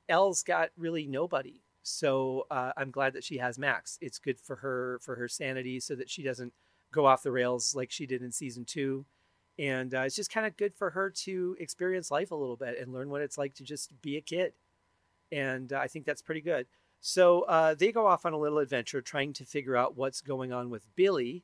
El's 0.10 0.44
got 0.44 0.70
really 0.78 1.08
nobody. 1.08 1.62
So 1.84 2.48
uh, 2.52 2.74
I'm 2.76 2.92
glad 2.92 3.14
that 3.14 3.24
she 3.24 3.38
has 3.38 3.58
Max. 3.58 3.98
It's 4.02 4.20
good 4.20 4.40
for 4.40 4.58
her 4.58 5.00
for 5.02 5.16
her 5.16 5.28
sanity, 5.28 5.80
so 5.80 5.96
that 5.96 6.10
she 6.10 6.24
doesn't 6.24 6.54
go 6.92 7.06
off 7.06 7.24
the 7.24 7.32
rails 7.32 7.76
like 7.76 7.92
she 7.92 8.06
did 8.06 8.22
in 8.22 8.32
season 8.32 8.66
two. 8.66 9.06
And 9.58 9.94
uh, 9.94 10.02
it's 10.02 10.16
just 10.16 10.32
kind 10.32 10.46
of 10.46 10.58
good 10.58 10.74
for 10.74 10.90
her 10.90 11.10
to 11.10 11.56
experience 11.60 12.12
life 12.12 12.32
a 12.32 12.36
little 12.36 12.58
bit 12.58 12.80
and 12.80 12.92
learn 12.92 13.10
what 13.10 13.22
it's 13.22 13.38
like 13.38 13.54
to 13.56 13.64
just 13.64 14.02
be 14.02 14.18
a 14.18 14.22
kid. 14.22 14.54
And 15.32 15.72
uh, 15.72 15.80
I 15.80 15.88
think 15.88 16.06
that's 16.06 16.22
pretty 16.22 16.42
good. 16.42 16.68
So 17.00 17.42
uh, 17.44 17.76
they 17.76 17.92
go 17.92 18.08
off 18.08 18.26
on 18.26 18.34
a 18.34 18.38
little 18.38 18.58
adventure 18.58 19.02
trying 19.02 19.34
to 19.34 19.46
figure 19.46 19.78
out 19.78 19.96
what's 19.96 20.22
going 20.22 20.52
on 20.52 20.70
with 20.70 20.84
Billy. 20.96 21.44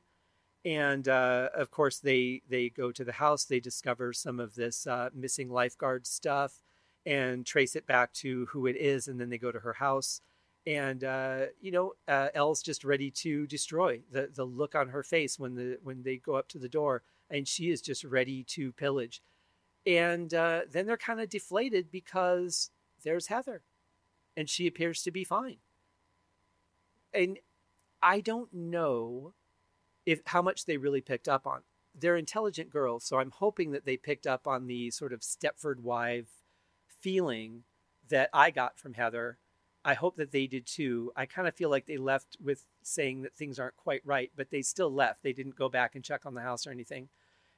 And 0.64 1.08
uh, 1.08 1.48
of 1.54 1.70
course, 1.70 1.98
they, 1.98 2.42
they 2.48 2.68
go 2.68 2.92
to 2.92 3.04
the 3.04 3.12
house, 3.12 3.44
they 3.44 3.60
discover 3.60 4.12
some 4.12 4.38
of 4.38 4.54
this 4.54 4.86
uh, 4.86 5.10
missing 5.14 5.50
lifeguard 5.50 6.06
stuff 6.06 6.62
and 7.04 7.44
trace 7.44 7.74
it 7.74 7.86
back 7.86 8.12
to 8.12 8.46
who 8.46 8.66
it 8.66 8.76
is. 8.76 9.08
And 9.08 9.20
then 9.20 9.28
they 9.28 9.38
go 9.38 9.50
to 9.50 9.58
her 9.60 9.72
house. 9.72 10.20
And 10.64 11.02
uh, 11.02 11.46
you 11.60 11.72
know, 11.72 11.94
uh, 12.06 12.28
El's 12.34 12.62
just 12.62 12.84
ready 12.84 13.10
to 13.10 13.48
destroy 13.48 14.02
the 14.12 14.30
the 14.32 14.44
look 14.44 14.76
on 14.76 14.90
her 14.90 15.02
face 15.02 15.36
when 15.36 15.56
the 15.56 15.78
when 15.82 16.04
they 16.04 16.18
go 16.18 16.36
up 16.36 16.46
to 16.50 16.58
the 16.58 16.68
door, 16.68 17.02
and 17.28 17.48
she 17.48 17.70
is 17.70 17.82
just 17.82 18.04
ready 18.04 18.44
to 18.44 18.70
pillage. 18.70 19.22
And 19.84 20.32
uh, 20.32 20.60
then 20.70 20.86
they're 20.86 20.96
kind 20.96 21.20
of 21.20 21.28
deflated 21.28 21.90
because 21.90 22.70
there's 23.02 23.26
Heather 23.26 23.62
and 24.36 24.48
she 24.48 24.66
appears 24.66 25.02
to 25.02 25.10
be 25.10 25.24
fine. 25.24 25.58
And 27.12 27.38
I 28.02 28.20
don't 28.20 28.52
know 28.52 29.34
if 30.06 30.20
how 30.26 30.42
much 30.42 30.66
they 30.66 30.76
really 30.76 31.00
picked 31.00 31.28
up 31.28 31.46
on. 31.46 31.62
They're 31.94 32.16
intelligent 32.16 32.70
girls, 32.70 33.04
so 33.04 33.18
I'm 33.18 33.30
hoping 33.30 33.72
that 33.72 33.84
they 33.84 33.96
picked 33.96 34.26
up 34.26 34.46
on 34.46 34.66
the 34.66 34.90
sort 34.90 35.12
of 35.12 35.20
Stepford 35.20 35.80
wife 35.80 36.30
feeling 37.00 37.64
that 38.08 38.30
I 38.32 38.50
got 38.50 38.78
from 38.78 38.94
Heather. 38.94 39.38
I 39.84 39.94
hope 39.94 40.16
that 40.16 40.30
they 40.30 40.46
did 40.46 40.66
too. 40.66 41.12
I 41.16 41.26
kind 41.26 41.48
of 41.48 41.54
feel 41.54 41.68
like 41.68 41.86
they 41.86 41.96
left 41.96 42.36
with 42.42 42.64
saying 42.82 43.22
that 43.22 43.34
things 43.34 43.58
aren't 43.58 43.76
quite 43.76 44.00
right, 44.04 44.30
but 44.36 44.50
they 44.50 44.62
still 44.62 44.92
left. 44.92 45.22
They 45.22 45.32
didn't 45.32 45.56
go 45.56 45.68
back 45.68 45.94
and 45.94 46.04
check 46.04 46.24
on 46.24 46.34
the 46.34 46.40
house 46.40 46.66
or 46.66 46.70
anything, 46.70 47.08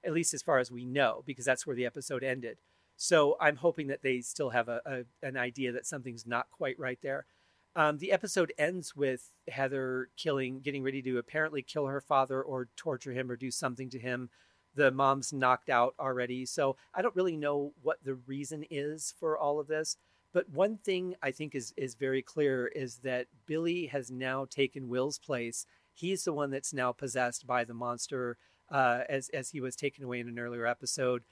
at 0.03 0.13
least 0.13 0.35
as 0.35 0.43
far 0.43 0.59
as 0.59 0.71
we 0.71 0.85
know, 0.85 1.23
because 1.27 1.45
that's 1.45 1.67
where 1.67 1.77
the 1.77 1.87
episode 1.87 2.25
ended. 2.25 2.59
So 2.97 3.37
I'm 3.41 3.57
hoping 3.57 3.89
that 3.89 4.03
they 4.03 4.21
still 4.21 4.51
have 4.51 4.69
a, 4.69 4.81
a 4.87 5.27
an 5.27 5.37
idea 5.37 5.73
that 5.73 5.87
something's 5.87 6.27
not 6.27 6.51
quite 6.51 6.79
right 6.79 6.99
there. 7.03 7.27
Um, 7.77 7.99
the 7.99 8.13
episode 8.13 8.53
ends 8.57 8.95
with 8.95 9.33
Heather 9.49 10.09
killing, 10.17 10.61
getting 10.61 10.83
ready 10.83 11.03
to 11.03 11.19
apparently 11.19 11.63
kill 11.63 11.87
her 11.87 12.01
father 12.01 12.41
or 12.41 12.69
torture 12.77 13.13
him 13.13 13.31
or 13.31 13.37
do 13.37 13.51
something 13.51 13.91
to 13.91 13.99
him. 13.99 14.31
The 14.77 14.91
mom's 14.91 15.33
knocked 15.33 15.71
out 15.71 15.95
already. 15.99 16.47
So 16.47 16.77
I 16.95 17.03
don't 17.03 17.17
really 17.17 17.37
know 17.37 17.73
what 17.83 17.99
the 18.05 18.15
reason 18.15 18.65
is 18.71 19.15
for 19.19 19.37
all 19.37 19.59
of 19.59 19.67
this. 19.67 19.97
But 20.33 20.49
one 20.51 20.79
thing 20.79 21.15
I 21.23 21.31
think 21.31 21.55
is, 21.55 21.73
is 21.77 21.95
very 21.95 22.23
clear 22.23 22.67
is 22.67 22.99
that 22.99 23.27
Billy 23.47 23.87
has 23.87 24.11
now 24.11 24.47
taken 24.47 24.89
Will's 24.89 25.19
place. 25.19 25.67
He's 25.93 26.25
the 26.25 26.33
one 26.33 26.51
that's 26.51 26.75
now 26.75 26.91
possessed 26.91 27.47
by 27.47 27.65
the 27.65 27.75
monster 27.75 28.37
uh, 28.71 29.03
as, 29.09 29.29
as 29.29 29.51
he 29.51 29.61
was 29.61 29.77
taken 29.77 30.03
away 30.03 30.19
in 30.19 30.29
an 30.29 30.39
earlier 30.39 30.67
episode. 30.67 31.23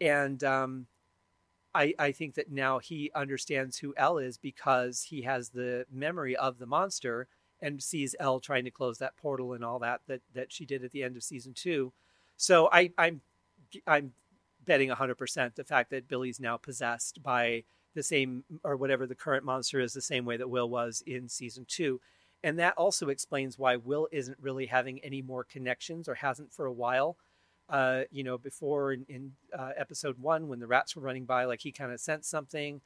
And 0.00 0.42
um, 0.44 0.86
I, 1.74 1.94
I 1.98 2.12
think 2.12 2.34
that 2.34 2.52
now 2.52 2.78
he 2.78 3.10
understands 3.14 3.78
who 3.78 3.94
El 3.96 4.18
is 4.18 4.38
because 4.38 5.02
he 5.02 5.22
has 5.22 5.50
the 5.50 5.86
memory 5.90 6.36
of 6.36 6.58
the 6.58 6.66
monster 6.66 7.26
and 7.60 7.82
sees 7.82 8.14
El 8.20 8.40
trying 8.40 8.64
to 8.64 8.70
close 8.70 8.98
that 8.98 9.16
portal 9.16 9.52
and 9.54 9.64
all 9.64 9.78
that 9.80 10.02
that 10.06 10.20
that 10.34 10.52
she 10.52 10.64
did 10.64 10.84
at 10.84 10.92
the 10.92 11.02
end 11.02 11.16
of 11.16 11.22
season 11.22 11.52
two. 11.54 11.92
So 12.36 12.68
I, 12.72 12.90
I'm 12.98 13.20
I'm 13.86 14.12
betting 14.64 14.88
100% 14.88 15.54
the 15.54 15.64
fact 15.64 15.90
that 15.90 16.08
Billy's 16.08 16.40
now 16.40 16.56
possessed 16.56 17.22
by 17.22 17.64
the 17.94 18.02
same 18.02 18.44
or 18.62 18.76
whatever 18.76 19.06
the 19.06 19.14
current 19.14 19.44
monster 19.44 19.80
is 19.80 19.92
the 19.92 20.00
same 20.00 20.24
way 20.24 20.36
that 20.36 20.50
Will 20.50 20.68
was 20.68 21.02
in 21.06 21.28
season 21.28 21.64
2 21.68 22.00
and 22.42 22.58
that 22.58 22.74
also 22.76 23.08
explains 23.08 23.58
why 23.58 23.76
Will 23.76 24.08
isn't 24.10 24.38
really 24.40 24.66
having 24.66 24.98
any 25.00 25.22
more 25.22 25.44
connections 25.44 26.08
or 26.08 26.14
hasn't 26.14 26.52
for 26.52 26.66
a 26.66 26.72
while 26.72 27.16
uh, 27.68 28.02
you 28.10 28.24
know 28.24 28.38
before 28.38 28.92
in, 28.92 29.04
in 29.08 29.32
uh, 29.56 29.70
episode 29.76 30.18
1 30.18 30.48
when 30.48 30.60
the 30.60 30.66
rats 30.66 30.94
were 30.94 31.02
running 31.02 31.24
by 31.24 31.44
like 31.44 31.60
he 31.60 31.72
kind 31.72 31.92
of 31.92 32.00
sensed 32.00 32.30
something 32.30 32.80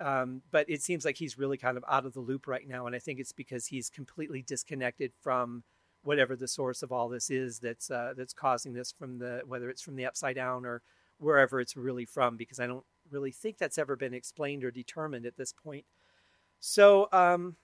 um, 0.00 0.42
but 0.50 0.68
it 0.68 0.82
seems 0.82 1.04
like 1.04 1.16
he's 1.16 1.38
really 1.38 1.56
kind 1.56 1.76
of 1.76 1.84
out 1.88 2.04
of 2.04 2.14
the 2.14 2.20
loop 2.20 2.46
right 2.46 2.66
now 2.66 2.86
and 2.86 2.96
I 2.96 2.98
think 2.98 3.20
it's 3.20 3.32
because 3.32 3.66
he's 3.66 3.88
completely 3.88 4.42
disconnected 4.42 5.12
from 5.20 5.62
whatever 6.02 6.36
the 6.36 6.48
source 6.48 6.82
of 6.82 6.92
all 6.92 7.08
this 7.08 7.30
is 7.30 7.58
that's 7.58 7.90
uh, 7.90 8.12
that's 8.16 8.34
causing 8.34 8.72
this 8.72 8.92
from 8.92 9.18
the 9.18 9.42
whether 9.46 9.70
it's 9.70 9.82
from 9.82 9.96
the 9.96 10.06
upside 10.06 10.36
down 10.36 10.66
or 10.66 10.82
wherever 11.18 11.60
it's 11.60 11.76
really 11.76 12.04
from 12.04 12.36
because 12.36 12.60
I 12.60 12.66
don't 12.66 12.84
really 13.10 13.32
think 13.32 13.58
that's 13.58 13.78
ever 13.78 13.96
been 13.96 14.14
explained 14.14 14.64
or 14.64 14.70
determined 14.70 15.26
at 15.26 15.36
this 15.36 15.52
point. 15.52 15.84
So 16.60 17.08
um, 17.12 17.56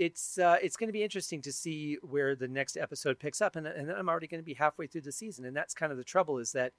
it's 0.00 0.38
uh, 0.38 0.56
it's 0.62 0.76
going 0.76 0.88
to 0.88 0.92
be 0.92 1.02
interesting 1.02 1.42
to 1.42 1.52
see 1.52 1.98
where 2.02 2.34
the 2.34 2.48
next 2.48 2.76
episode 2.76 3.18
picks 3.18 3.40
up, 3.40 3.54
and 3.56 3.66
and 3.66 3.90
I'm 3.90 4.08
already 4.08 4.26
going 4.26 4.42
to 4.42 4.44
be 4.44 4.54
halfway 4.54 4.86
through 4.86 5.02
the 5.02 5.12
season, 5.12 5.44
and 5.44 5.54
that's 5.54 5.74
kind 5.74 5.92
of 5.92 5.98
the 5.98 6.04
trouble 6.04 6.38
is 6.38 6.52
that 6.52 6.72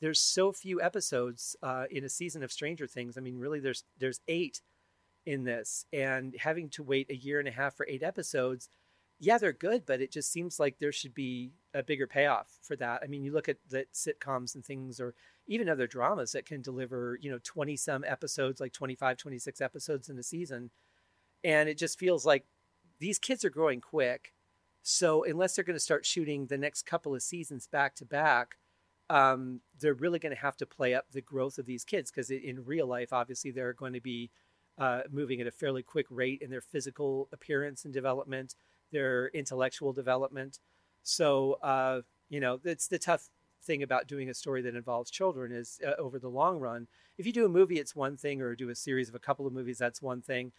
there's 0.00 0.20
so 0.20 0.52
few 0.52 0.80
episodes 0.80 1.56
uh, 1.62 1.84
in 1.90 2.04
a 2.04 2.08
season 2.08 2.44
of 2.44 2.52
Stranger 2.52 2.86
Things. 2.86 3.18
I 3.18 3.20
mean, 3.20 3.38
really, 3.38 3.60
there's 3.60 3.84
there's 3.98 4.20
eight 4.28 4.62
in 5.26 5.44
this, 5.44 5.86
and 5.92 6.34
having 6.38 6.68
to 6.70 6.82
wait 6.82 7.10
a 7.10 7.16
year 7.16 7.40
and 7.40 7.48
a 7.48 7.52
half 7.52 7.74
for 7.74 7.86
eight 7.88 8.02
episodes 8.02 8.68
yeah, 9.20 9.38
they're 9.38 9.52
good, 9.52 9.84
but 9.84 10.00
it 10.00 10.12
just 10.12 10.30
seems 10.30 10.60
like 10.60 10.78
there 10.78 10.92
should 10.92 11.14
be 11.14 11.50
a 11.74 11.82
bigger 11.82 12.06
payoff 12.06 12.46
for 12.62 12.76
that. 12.76 13.00
I 13.02 13.08
mean, 13.08 13.24
you 13.24 13.32
look 13.32 13.48
at 13.48 13.56
the 13.68 13.84
sitcoms 13.92 14.54
and 14.54 14.64
things, 14.64 15.00
or 15.00 15.14
even 15.48 15.68
other 15.68 15.88
dramas 15.88 16.32
that 16.32 16.46
can 16.46 16.62
deliver, 16.62 17.18
you 17.20 17.30
know, 17.30 17.40
20 17.42 17.76
some 17.76 18.04
episodes, 18.04 18.60
like 18.60 18.72
25, 18.72 19.16
26 19.16 19.60
episodes 19.60 20.08
in 20.08 20.18
a 20.18 20.22
season. 20.22 20.70
And 21.42 21.68
it 21.68 21.78
just 21.78 21.98
feels 21.98 22.24
like 22.24 22.44
these 22.98 23.18
kids 23.18 23.44
are 23.44 23.50
growing 23.50 23.80
quick. 23.80 24.32
So 24.82 25.24
unless 25.24 25.54
they're 25.54 25.64
going 25.64 25.76
to 25.76 25.80
start 25.80 26.06
shooting 26.06 26.46
the 26.46 26.58
next 26.58 26.82
couple 26.82 27.14
of 27.14 27.22
seasons 27.22 27.66
back 27.66 27.94
to 27.96 28.04
back, 28.04 28.56
um, 29.10 29.60
they're 29.80 29.94
really 29.94 30.18
going 30.18 30.34
to 30.34 30.40
have 30.40 30.56
to 30.58 30.66
play 30.66 30.94
up 30.94 31.06
the 31.12 31.20
growth 31.20 31.58
of 31.58 31.66
these 31.66 31.84
kids 31.84 32.10
because 32.10 32.30
in 32.30 32.64
real 32.64 32.86
life, 32.86 33.12
obviously, 33.12 33.50
they're 33.50 33.72
going 33.72 33.92
to 33.94 34.00
be 34.00 34.30
uh, 34.78 35.02
moving 35.10 35.40
at 35.40 35.46
a 35.46 35.50
fairly 35.50 35.82
quick 35.82 36.06
rate 36.10 36.40
in 36.40 36.50
their 36.50 36.60
physical 36.60 37.28
appearance 37.32 37.84
and 37.84 37.92
development 37.92 38.54
their 38.92 39.28
intellectual 39.28 39.92
development. 39.92 40.58
So, 41.02 41.54
uh, 41.62 42.02
you 42.28 42.40
know, 42.40 42.60
it's 42.64 42.88
the 42.88 42.98
tough 42.98 43.28
thing 43.62 43.82
about 43.82 44.06
doing 44.06 44.28
a 44.28 44.34
story 44.34 44.62
that 44.62 44.74
involves 44.74 45.10
children 45.10 45.52
is 45.52 45.80
uh, 45.86 46.00
over 46.00 46.18
the 46.18 46.28
long 46.28 46.58
run. 46.58 46.86
If 47.16 47.26
you 47.26 47.32
do 47.32 47.44
a 47.44 47.50
movie, 47.50 47.78
it's 47.78 47.96
one 47.96 48.16
thing, 48.16 48.40
or 48.40 48.54
do 48.54 48.70
a 48.70 48.74
series 48.74 49.08
of 49.08 49.14
a 49.14 49.20
couple 49.20 49.46
of 49.46 49.52
movies, 49.52 49.78
that's 49.78 50.00
one 50.00 50.22
thing. 50.22 50.52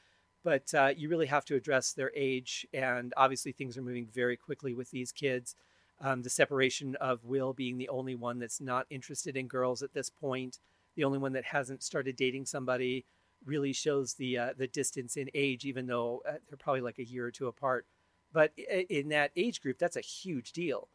But 0.43 0.73
uh, 0.73 0.93
you 0.95 1.09
really 1.09 1.27
have 1.27 1.45
to 1.45 1.55
address 1.55 1.93
their 1.93 2.11
age, 2.15 2.65
and 2.73 3.13
obviously 3.17 3.51
things 3.51 3.77
are 3.77 3.81
moving 3.81 4.07
very 4.07 4.37
quickly 4.37 4.73
with 4.73 4.89
these 4.91 5.11
kids. 5.11 5.55
Um, 6.01 6.21
the 6.21 6.29
separation 6.29 6.95
of 6.95 7.25
Will 7.25 7.51
being 7.51 7.77
the 7.77 7.89
only 7.89 8.15
one 8.15 8.39
that's 8.39 8.61
not 8.61 8.85
interested 8.89 9.35
in 9.35 9.47
girls 9.47 9.83
at 9.83 9.93
this 9.93 10.09
point, 10.09 10.59
the 10.95 11.03
only 11.03 11.17
one 11.17 11.33
that 11.33 11.43
hasn't 11.43 11.83
started 11.83 12.15
dating 12.15 12.45
somebody, 12.45 13.05
really 13.45 13.73
shows 13.73 14.13
the 14.13 14.37
uh, 14.37 14.53
the 14.57 14.67
distance 14.67 15.17
in 15.17 15.29
age, 15.33 15.65
even 15.65 15.87
though 15.87 16.21
uh, 16.27 16.33
they're 16.47 16.57
probably 16.57 16.81
like 16.81 16.99
a 16.99 17.05
year 17.05 17.25
or 17.25 17.31
two 17.31 17.47
apart. 17.47 17.85
But 18.31 18.53
in 18.57 19.09
that 19.09 19.31
age 19.35 19.61
group, 19.61 19.79
that's 19.79 19.95
a 19.95 20.01
huge 20.01 20.51
deal. 20.53 20.87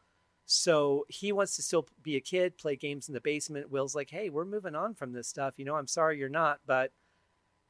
So 0.46 1.04
he 1.08 1.32
wants 1.32 1.56
to 1.56 1.62
still 1.62 1.88
be 2.02 2.16
a 2.16 2.20
kid, 2.20 2.58
play 2.58 2.76
games 2.76 3.08
in 3.08 3.14
the 3.14 3.20
basement. 3.20 3.70
Will's 3.70 3.94
like, 3.94 4.10
"Hey, 4.10 4.30
we're 4.30 4.44
moving 4.44 4.74
on 4.74 4.94
from 4.94 5.12
this 5.12 5.28
stuff. 5.28 5.54
You 5.58 5.64
know, 5.64 5.76
I'm 5.76 5.86
sorry 5.86 6.18
you're 6.18 6.28
not, 6.28 6.60
but 6.66 6.92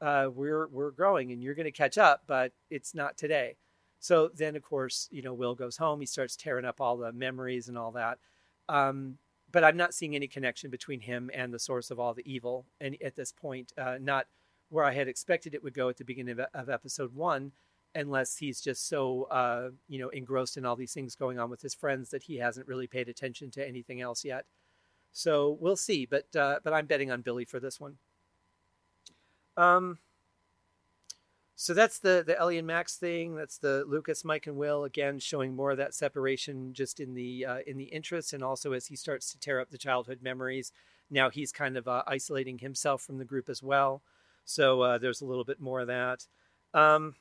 uh, 0.05 0.29
we're 0.29 0.67
we're 0.69 0.91
growing, 0.91 1.33
and 1.33 1.43
you're 1.43 1.55
going 1.55 1.65
to 1.65 1.73
catch 1.73 1.99
up. 1.99 2.23
But 2.27 2.53
it's 2.71 2.95
not 2.95 3.17
today." 3.17 3.57
So 4.01 4.31
then, 4.35 4.55
of 4.55 4.63
course, 4.63 5.09
you 5.11 5.23
know, 5.23 5.33
Will 5.33 5.55
goes 5.55 5.79
home. 5.79 6.01
He 6.01 6.07
starts 6.07 6.37
tearing 6.37 6.67
up 6.67 6.81
all 6.81 6.97
the 6.97 7.13
memories 7.13 7.69
and 7.69 7.79
all 7.79 7.93
that. 7.93 8.19
Um, 8.69 9.17
but 9.51 9.65
I'm 9.65 9.77
not 9.77 9.95
seeing 9.95 10.15
any 10.15 10.27
connection 10.27 10.71
between 10.71 11.01
him 11.01 11.31
and 11.33 11.55
the 11.55 11.59
source 11.59 11.91
of 11.91 11.99
all 11.99 12.13
the 12.13 12.31
evil. 12.31 12.67
And 12.81 12.97
at 13.03 13.17
this 13.17 13.33
point, 13.33 13.73
uh, 13.79 13.97
not 14.01 14.27
where 14.69 14.85
I 14.85 14.93
had 14.93 15.09
expected 15.09 15.55
it 15.55 15.63
would 15.63 15.75
go 15.75 15.89
at 15.89 15.97
the 15.97 16.05
beginning 16.05 16.39
of, 16.39 16.47
of 16.53 16.69
episode 16.69 17.15
one 17.15 17.53
unless 17.95 18.37
he's 18.37 18.61
just 18.61 18.89
so 18.89 19.25
uh, 19.31 19.71
you 19.89 19.99
know 19.99 20.09
engrossed 20.09 20.57
in 20.57 20.67
all 20.67 20.77
these 20.77 20.93
things 20.93 21.15
going 21.15 21.39
on 21.39 21.49
with 21.49 21.63
his 21.63 21.75
friends 21.75 22.11
that 22.11 22.25
he 22.25 22.37
hasn't 22.37 22.67
really 22.67 22.87
paid 22.87 23.09
attention 23.09 23.51
to 23.53 23.67
anything 23.67 24.01
else 24.01 24.25
yet. 24.25 24.45
So 25.13 25.57
we'll 25.61 25.77
see, 25.77 26.07
but 26.07 26.35
uh, 26.35 26.59
but 26.65 26.73
I'm 26.73 26.87
betting 26.87 27.11
on 27.11 27.23
Billy 27.23 27.45
for 27.45 27.61
this 27.61 27.81
one. 27.81 27.99
Um. 29.57 29.99
So 31.57 31.73
that's 31.73 31.99
the 32.01 32.25
the 32.27 32.39
Ellie 32.39 32.59
and 32.59 32.67
Max 32.67 32.97
thing. 32.97 33.37
That's 33.37 33.59
the 33.59 33.85
Lucas, 33.87 34.25
Mike, 34.25 34.47
and 34.47 34.57
Will 34.57 34.85
again 34.85 35.19
showing 35.19 35.55
more 35.55 35.71
of 35.71 35.79
that 35.79 35.95
separation 35.95 36.75
just 36.75 36.99
in 37.01 37.15
the 37.15 37.47
uh, 37.47 37.59
in 37.67 37.79
the 37.79 37.85
interest, 37.85 38.33
and 38.33 38.43
also 38.43 38.73
as 38.73 38.87
he 38.87 38.97
starts 38.97 39.31
to 39.33 39.39
tear 39.39 39.61
up 39.61 39.71
the 39.71 39.79
childhood 39.79 40.21
memories. 40.23 40.73
Now 41.11 41.31
he's 41.31 41.53
kind 41.53 41.77
of 41.77 41.87
uh, 41.87 42.03
isolating 42.07 42.59
himself 42.59 43.03
from 43.03 43.19
the 43.19 43.25
group 43.25 43.49
as 43.49 43.63
well. 43.63 44.03
So 44.45 44.83
uh, 44.83 44.99
there's 44.99 45.21
a 45.21 45.27
little 45.27 45.45
bit 45.45 45.61
more 45.61 45.81
of 45.81 45.87
that. 45.87 46.27
Um, 46.73 47.15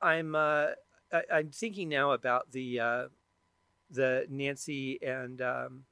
I'm 0.00 0.34
uh, 0.34 0.68
I, 1.12 1.38
am 1.38 1.50
thinking 1.50 1.88
now 1.88 2.12
about 2.12 2.52
the 2.52 2.80
uh, 2.80 3.04
the 3.90 4.26
Nancy 4.28 4.98
and 5.02 5.40
um, 5.40 5.84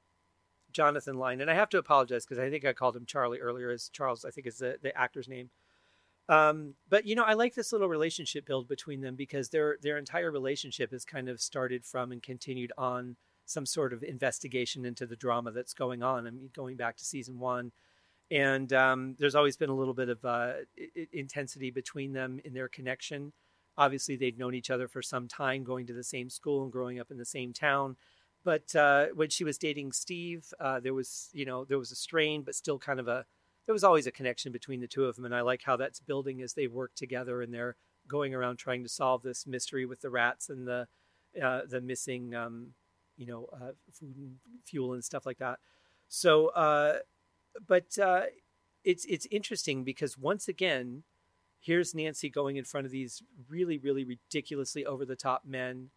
Jonathan 0.77 1.17
line, 1.17 1.41
and 1.41 1.49
I 1.49 1.55
have 1.55 1.69
to 1.69 1.79
apologize 1.79 2.23
because 2.23 2.37
I 2.37 2.51
think 2.51 2.63
I 2.63 2.71
called 2.71 2.95
him 2.95 3.07
Charlie 3.07 3.39
earlier, 3.39 3.71
as 3.71 3.89
Charles 3.89 4.23
I 4.23 4.29
think 4.29 4.45
is 4.45 4.59
the, 4.59 4.77
the 4.79 4.95
actor's 4.95 5.27
name. 5.27 5.49
Um, 6.29 6.75
but 6.87 7.05
you 7.05 7.15
know, 7.15 7.23
I 7.23 7.33
like 7.33 7.55
this 7.55 7.71
little 7.71 7.89
relationship 7.89 8.45
build 8.45 8.67
between 8.67 9.01
them 9.01 9.15
because 9.15 9.49
their 9.49 9.77
their 9.81 9.97
entire 9.97 10.29
relationship 10.31 10.93
is 10.93 11.03
kind 11.03 11.29
of 11.29 11.41
started 11.41 11.83
from 11.83 12.11
and 12.11 12.21
continued 12.21 12.71
on 12.77 13.15
some 13.45 13.65
sort 13.65 13.91
of 13.91 14.03
investigation 14.03 14.85
into 14.85 15.07
the 15.07 15.15
drama 15.15 15.51
that's 15.51 15.73
going 15.73 16.03
on. 16.03 16.27
I 16.27 16.29
mean, 16.29 16.51
going 16.53 16.77
back 16.77 16.97
to 16.97 17.05
season 17.05 17.39
one, 17.39 17.71
and 18.29 18.71
um, 18.71 19.15
there's 19.17 19.35
always 19.35 19.57
been 19.57 19.71
a 19.71 19.75
little 19.75 19.95
bit 19.95 20.09
of 20.09 20.23
uh, 20.23 20.53
intensity 21.11 21.71
between 21.71 22.13
them 22.13 22.39
in 22.45 22.53
their 22.53 22.67
connection 22.69 23.33
obviously 23.77 24.15
they'd 24.15 24.39
known 24.39 24.55
each 24.55 24.71
other 24.71 24.87
for 24.87 25.01
some 25.01 25.27
time, 25.27 25.63
going 25.63 25.85
to 25.85 25.93
the 25.93 26.03
same 26.03 26.29
school 26.29 26.63
and 26.63 26.71
growing 26.71 26.99
up 26.99 27.11
in 27.11 27.17
the 27.17 27.25
same 27.25 27.53
town. 27.53 27.95
But 28.47 28.73
uh, 28.77 29.07
when 29.13 29.29
she 29.29 29.43
was 29.43 29.57
dating 29.57 29.91
Steve, 29.91 30.53
uh, 30.57 30.79
there 30.79 30.93
was 30.93 31.29
you 31.33 31.43
know 31.43 31.65
there 31.65 31.77
was 31.77 31.91
a 31.91 31.97
strain, 31.97 32.43
but 32.43 32.55
still 32.55 32.79
kind 32.79 32.97
of 32.97 33.09
a 33.09 33.25
there 33.65 33.73
was 33.73 33.83
always 33.83 34.07
a 34.07 34.11
connection 34.11 34.53
between 34.53 34.79
the 34.79 34.87
two 34.87 35.03
of 35.03 35.17
them, 35.17 35.25
and 35.25 35.35
I 35.35 35.41
like 35.41 35.63
how 35.63 35.75
that's 35.75 35.99
building 35.99 36.41
as 36.41 36.53
they 36.53 36.67
work 36.67 36.95
together 36.95 37.41
and 37.41 37.53
they're 37.53 37.75
going 38.07 38.33
around 38.33 38.55
trying 38.55 38.83
to 38.83 38.89
solve 38.89 39.21
this 39.21 39.45
mystery 39.45 39.85
with 39.85 39.99
the 39.99 40.09
rats 40.09 40.47
and 40.47 40.65
the 40.65 40.87
uh, 41.43 41.63
the 41.67 41.81
missing 41.81 42.35
um, 42.35 42.67
you 43.17 43.25
know 43.25 43.49
uh, 43.51 43.73
food 43.91 44.15
and 44.15 44.35
fuel 44.63 44.93
and 44.93 45.03
stuff 45.03 45.25
like 45.25 45.39
that. 45.39 45.59
So, 46.07 46.47
uh, 46.47 46.99
but 47.67 47.99
uh, 47.99 48.27
it's 48.85 49.03
it's 49.09 49.27
interesting 49.29 49.83
because 49.83 50.17
once 50.17 50.47
again 50.47 51.03
here's 51.59 51.93
Nancy 51.93 52.29
going 52.29 52.55
in 52.55 52.63
front 52.63 52.85
of 52.85 52.91
these 52.91 53.21
really, 53.49 53.77
really 53.77 54.05
ridiculously 54.05 54.85
over 54.85 55.03
the 55.05 55.17
top 55.17 55.43
men, 55.45 55.89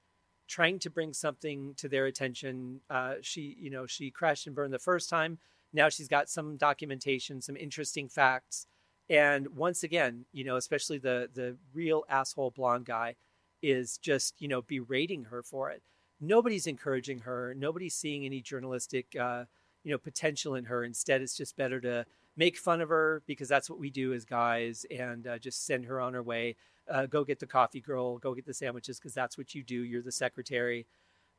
trying 0.51 0.81
to 0.81 0.91
bring 0.91 1.13
something 1.13 1.75
to 1.77 1.89
their 1.89 2.07
attention. 2.07 2.81
Uh, 2.91 3.15
she, 3.23 3.57
you 3.59 3.71
know, 3.71 3.87
she 3.87 4.11
crashed 4.11 4.47
and 4.47 4.57
burned 4.57 4.75
the 4.75 4.79
first 4.79 5.09
time. 5.09 5.39
Now 5.73 5.89
she's 5.89 6.09
got 6.09 6.29
some 6.29 6.57
documentation, 6.57 7.41
some 7.41 7.57
interesting 7.57 8.09
facts. 8.09 8.67
And 9.09 9.49
once 9.57 9.85
again, 9.85 10.27
you 10.33 10.45
know, 10.45 10.57
especially 10.57 10.99
the 10.99 11.31
the 11.33 11.57
real 11.73 12.05
asshole 12.09 12.51
blonde 12.51 12.87
guy 12.87 13.15
is 13.63 13.97
just, 13.99 14.35
you 14.39 14.49
know, 14.49 14.63
berating 14.63 15.25
her 15.25 15.43
for 15.43 15.71
it. 15.71 15.83
Nobody's 16.21 16.67
encouraging 16.67 17.21
her. 17.21 17.55
Nobody's 17.57 17.95
seeing 17.95 18.25
any 18.27 18.41
journalistic, 18.41 19.15
uh, 19.19 19.45
you 19.85 19.93
know, 19.93 19.99
potential 19.99 20.57
in 20.57 20.65
her. 20.65 20.83
Instead, 20.85 21.23
it's 21.23 21.37
just 21.37 21.57
better 21.57 21.81
to 21.81 22.05
make 22.37 22.57
fun 22.57 22.81
of 22.81 22.89
her 22.89 23.23
because 23.27 23.49
that's 23.49 23.71
what 23.71 23.79
we 23.79 23.91
do 23.91 24.13
as 24.13 24.25
guys 24.25 24.85
and 24.91 25.27
uh, 25.27 25.39
just 25.39 25.65
send 25.65 25.85
her 25.85 26.01
on 26.01 26.15
her 26.15 26.23
way. 26.23 26.57
Uh, 26.91 27.07
go 27.07 27.25
get 27.25 27.39
the 27.39 27.47
coffee 27.47 27.81
girl, 27.81 28.19
go 28.19 28.35
get 28.35 28.47
the 28.47 28.55
sandwiches 28.55 28.99
because 28.99 29.15
that's 29.15 29.39
what 29.39 29.55
you 29.55 29.63
do. 29.63 29.85
You're 29.85 30.03
the 30.03 30.13
secretary. 30.13 30.87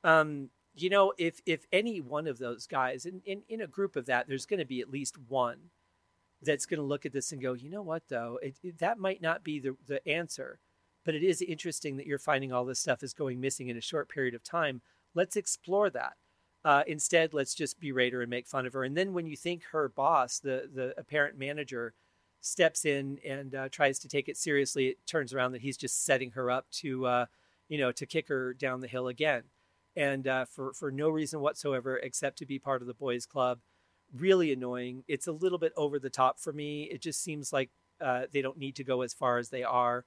Um, 0.03 0.49
you 0.73 0.89
know, 0.89 1.13
if 1.17 1.41
if 1.45 1.65
any 1.71 1.99
one 1.99 2.27
of 2.27 2.37
those 2.39 2.65
guys 2.67 3.05
in, 3.05 3.21
in, 3.25 3.41
in 3.49 3.61
a 3.61 3.67
group 3.67 3.95
of 3.95 4.05
that, 4.05 4.27
there's 4.27 4.45
going 4.45 4.59
to 4.59 4.65
be 4.65 4.79
at 4.79 4.89
least 4.89 5.17
one 5.17 5.71
that's 6.41 6.65
going 6.65 6.79
to 6.79 6.85
look 6.85 7.05
at 7.05 7.13
this 7.13 7.31
and 7.31 7.41
go, 7.41 7.53
you 7.53 7.69
know 7.69 7.81
what, 7.81 8.03
though, 8.09 8.39
it, 8.41 8.55
it, 8.63 8.79
that 8.79 8.97
might 8.97 9.21
not 9.21 9.43
be 9.43 9.59
the, 9.59 9.75
the 9.87 10.07
answer, 10.07 10.59
but 11.05 11.13
it 11.13 11.23
is 11.23 11.41
interesting 11.41 11.97
that 11.97 12.07
you're 12.07 12.17
finding 12.17 12.51
all 12.51 12.65
this 12.65 12.79
stuff 12.79 13.03
is 13.03 13.13
going 13.13 13.39
missing 13.39 13.67
in 13.67 13.77
a 13.77 13.81
short 13.81 14.09
period 14.09 14.33
of 14.33 14.43
time. 14.43 14.81
Let's 15.13 15.35
explore 15.35 15.89
that. 15.91 16.13
Uh, 16.63 16.83
instead, 16.87 17.33
let's 17.33 17.55
just 17.55 17.79
berate 17.79 18.13
her 18.13 18.21
and 18.21 18.29
make 18.29 18.47
fun 18.47 18.65
of 18.65 18.73
her. 18.73 18.83
And 18.83 18.95
then 18.95 19.13
when 19.13 19.25
you 19.25 19.35
think 19.35 19.63
her 19.71 19.89
boss, 19.89 20.39
the 20.39 20.69
the 20.73 20.93
apparent 20.97 21.37
manager, 21.37 21.93
steps 22.41 22.85
in 22.85 23.19
and 23.25 23.55
uh, 23.55 23.69
tries 23.69 23.99
to 23.99 24.07
take 24.07 24.27
it 24.27 24.35
seriously, 24.35 24.87
it 24.87 25.07
turns 25.07 25.33
around 25.33 25.53
that 25.53 25.61
he's 25.61 25.77
just 25.77 26.03
setting 26.03 26.31
her 26.31 26.51
up 26.51 26.69
to, 26.71 27.05
uh, 27.05 27.25
you 27.69 27.77
know, 27.77 27.91
to 27.91 28.05
kick 28.05 28.27
her 28.27 28.53
down 28.53 28.81
the 28.81 28.87
hill 28.87 29.07
again, 29.07 29.43
and 29.95 30.27
uh, 30.27 30.45
for 30.45 30.73
for 30.73 30.91
no 30.91 31.09
reason 31.09 31.39
whatsoever 31.39 31.97
except 31.97 32.37
to 32.39 32.45
be 32.45 32.59
part 32.59 32.81
of 32.81 32.87
the 32.87 32.93
boys' 32.93 33.25
club. 33.25 33.59
Really 34.13 34.51
annoying. 34.51 35.05
It's 35.07 35.27
a 35.27 35.31
little 35.31 35.57
bit 35.57 35.71
over 35.77 35.97
the 35.97 36.09
top 36.09 36.37
for 36.37 36.51
me. 36.51 36.83
It 36.83 37.01
just 37.01 37.23
seems 37.23 37.53
like 37.53 37.69
uh, 38.01 38.23
they 38.31 38.41
don't 38.41 38.57
need 38.57 38.75
to 38.75 38.83
go 38.83 39.03
as 39.03 39.13
far 39.13 39.37
as 39.37 39.49
they 39.49 39.63
are. 39.63 40.03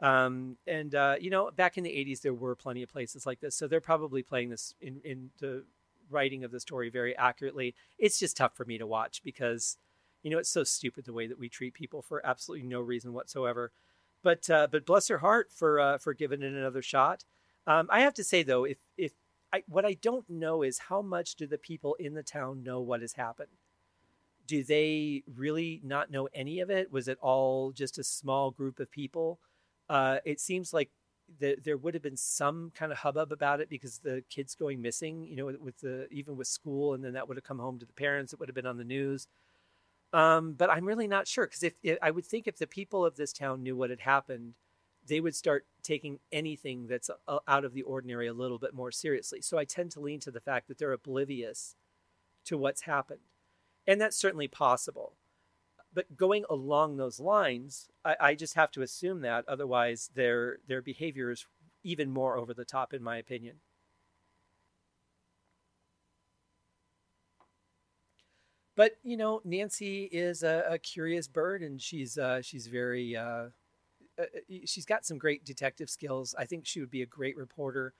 Um, 0.00 0.56
and 0.66 0.92
uh, 0.94 1.16
you 1.20 1.30
know, 1.30 1.50
back 1.52 1.78
in 1.78 1.84
the 1.84 1.90
'80s, 1.90 2.22
there 2.22 2.34
were 2.34 2.56
plenty 2.56 2.82
of 2.82 2.90
places 2.90 3.26
like 3.26 3.40
this, 3.40 3.54
so 3.54 3.68
they're 3.68 3.80
probably 3.80 4.22
playing 4.22 4.48
this 4.48 4.74
in 4.80 5.00
in 5.04 5.30
the 5.38 5.64
writing 6.10 6.44
of 6.44 6.50
the 6.50 6.60
story 6.60 6.90
very 6.90 7.16
accurately. 7.16 7.74
It's 7.98 8.18
just 8.18 8.36
tough 8.36 8.56
for 8.56 8.64
me 8.64 8.78
to 8.78 8.86
watch 8.86 9.22
because 9.24 9.78
you 10.24 10.30
know, 10.30 10.38
it's 10.38 10.50
so 10.50 10.64
stupid 10.64 11.04
the 11.04 11.12
way 11.12 11.28
that 11.28 11.38
we 11.38 11.48
treat 11.48 11.74
people 11.74 12.02
for 12.02 12.24
absolutely 12.26 12.66
no 12.66 12.80
reason 12.80 13.12
whatsoever. 13.12 13.70
But 14.24 14.48
uh, 14.50 14.66
but 14.72 14.86
bless 14.86 15.06
her 15.08 15.18
heart 15.18 15.50
for 15.52 15.78
uh, 15.78 15.98
for 15.98 16.14
giving 16.14 16.42
it 16.42 16.52
another 16.52 16.82
shot. 16.82 17.24
Um, 17.66 17.88
I 17.90 18.00
have 18.00 18.14
to 18.14 18.24
say 18.24 18.42
though, 18.42 18.64
if 18.64 18.78
if 18.96 19.12
I, 19.52 19.62
what 19.68 19.84
I 19.84 19.94
don't 19.94 20.28
know 20.28 20.62
is 20.62 20.78
how 20.78 21.02
much 21.02 21.36
do 21.36 21.46
the 21.46 21.58
people 21.58 21.94
in 22.00 22.14
the 22.14 22.22
town 22.22 22.64
know 22.64 22.80
what 22.80 23.02
has 23.02 23.12
happened? 23.12 23.50
Do 24.46 24.64
they 24.64 25.22
really 25.36 25.80
not 25.84 26.10
know 26.10 26.28
any 26.34 26.60
of 26.60 26.70
it? 26.70 26.90
Was 26.90 27.06
it 27.06 27.18
all 27.20 27.70
just 27.70 27.98
a 27.98 28.04
small 28.04 28.50
group 28.50 28.80
of 28.80 28.90
people? 28.90 29.38
Uh, 29.88 30.18
it 30.24 30.40
seems 30.40 30.72
like 30.72 30.90
the, 31.38 31.56
there 31.62 31.76
would 31.76 31.94
have 31.94 32.02
been 32.02 32.16
some 32.16 32.72
kind 32.74 32.92
of 32.92 32.98
hubbub 32.98 33.30
about 33.30 33.60
it 33.60 33.68
because 33.68 33.98
the 33.98 34.24
kids 34.28 34.54
going 34.54 34.82
missing, 34.82 35.24
you 35.24 35.36
know, 35.36 35.54
with 35.60 35.78
the 35.80 36.08
even 36.10 36.36
with 36.36 36.46
school, 36.46 36.94
and 36.94 37.04
then 37.04 37.12
that 37.12 37.28
would 37.28 37.36
have 37.36 37.44
come 37.44 37.58
home 37.58 37.78
to 37.78 37.86
the 37.86 37.92
parents. 37.92 38.32
It 38.32 38.40
would 38.40 38.48
have 38.48 38.56
been 38.56 38.66
on 38.66 38.78
the 38.78 38.84
news. 38.84 39.28
Um, 40.14 40.52
but 40.52 40.70
I'm 40.70 40.86
really 40.86 41.08
not 41.08 41.26
sure 41.26 41.44
because 41.44 41.64
if, 41.64 41.74
if, 41.82 41.98
I 42.00 42.12
would 42.12 42.24
think 42.24 42.46
if 42.46 42.56
the 42.56 42.68
people 42.68 43.04
of 43.04 43.16
this 43.16 43.32
town 43.32 43.64
knew 43.64 43.76
what 43.76 43.90
had 43.90 44.00
happened, 44.00 44.54
they 45.04 45.20
would 45.20 45.34
start 45.34 45.66
taking 45.82 46.20
anything 46.30 46.86
that's 46.86 47.10
a, 47.26 47.38
out 47.48 47.64
of 47.64 47.74
the 47.74 47.82
ordinary 47.82 48.28
a 48.28 48.32
little 48.32 48.60
bit 48.60 48.72
more 48.72 48.92
seriously. 48.92 49.42
So 49.42 49.58
I 49.58 49.64
tend 49.64 49.90
to 49.90 50.00
lean 50.00 50.20
to 50.20 50.30
the 50.30 50.40
fact 50.40 50.68
that 50.68 50.78
they're 50.78 50.92
oblivious 50.92 51.74
to 52.44 52.56
what's 52.56 52.82
happened, 52.82 53.20
and 53.88 54.00
that's 54.00 54.16
certainly 54.16 54.46
possible. 54.46 55.14
But 55.92 56.16
going 56.16 56.44
along 56.48 56.96
those 56.96 57.18
lines, 57.18 57.88
I, 58.04 58.16
I 58.20 58.34
just 58.36 58.54
have 58.54 58.70
to 58.72 58.82
assume 58.82 59.20
that 59.22 59.44
otherwise 59.48 60.10
their 60.14 60.58
their 60.68 60.80
behavior 60.80 61.32
is 61.32 61.44
even 61.82 62.10
more 62.10 62.38
over 62.38 62.54
the 62.54 62.64
top, 62.64 62.94
in 62.94 63.02
my 63.02 63.16
opinion. 63.16 63.56
But 68.76 68.92
you 69.02 69.16
know, 69.16 69.40
Nancy 69.44 70.04
is 70.04 70.42
a, 70.42 70.64
a 70.70 70.78
curious 70.78 71.28
bird, 71.28 71.62
and 71.62 71.80
she's 71.80 72.18
uh, 72.18 72.42
she's 72.42 72.66
very 72.66 73.16
uh, 73.16 73.22
uh, 73.22 74.22
uh 74.22 74.54
she's 74.64 74.86
got 74.86 75.04
some 75.04 75.18
great 75.18 75.44
detective 75.44 75.90
skills. 75.90 76.34
I 76.38 76.44
think 76.44 76.66
she 76.66 76.80
would 76.80 76.90
be 76.90 77.02
a 77.02 77.06
great 77.06 77.36
reporter, 77.36 77.94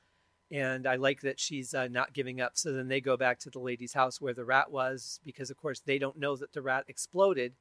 and 0.50 0.86
I 0.86 0.96
like 0.96 1.20
that 1.22 1.38
she's 1.38 1.74
uh, 1.74 1.88
not 1.88 2.12
giving 2.12 2.40
up. 2.40 2.52
So 2.54 2.72
then 2.72 2.88
they 2.88 3.00
go 3.00 3.16
back 3.16 3.38
to 3.40 3.50
the 3.50 3.60
lady's 3.60 3.94
house 3.94 4.20
where 4.20 4.34
the 4.34 4.44
rat 4.44 4.70
was, 4.70 5.20
because 5.24 5.50
of 5.50 5.56
course 5.56 5.80
they 5.80 5.98
don't 5.98 6.18
know 6.18 6.36
that 6.36 6.52
the 6.52 6.62
rat 6.62 6.84
exploded, 6.88 7.54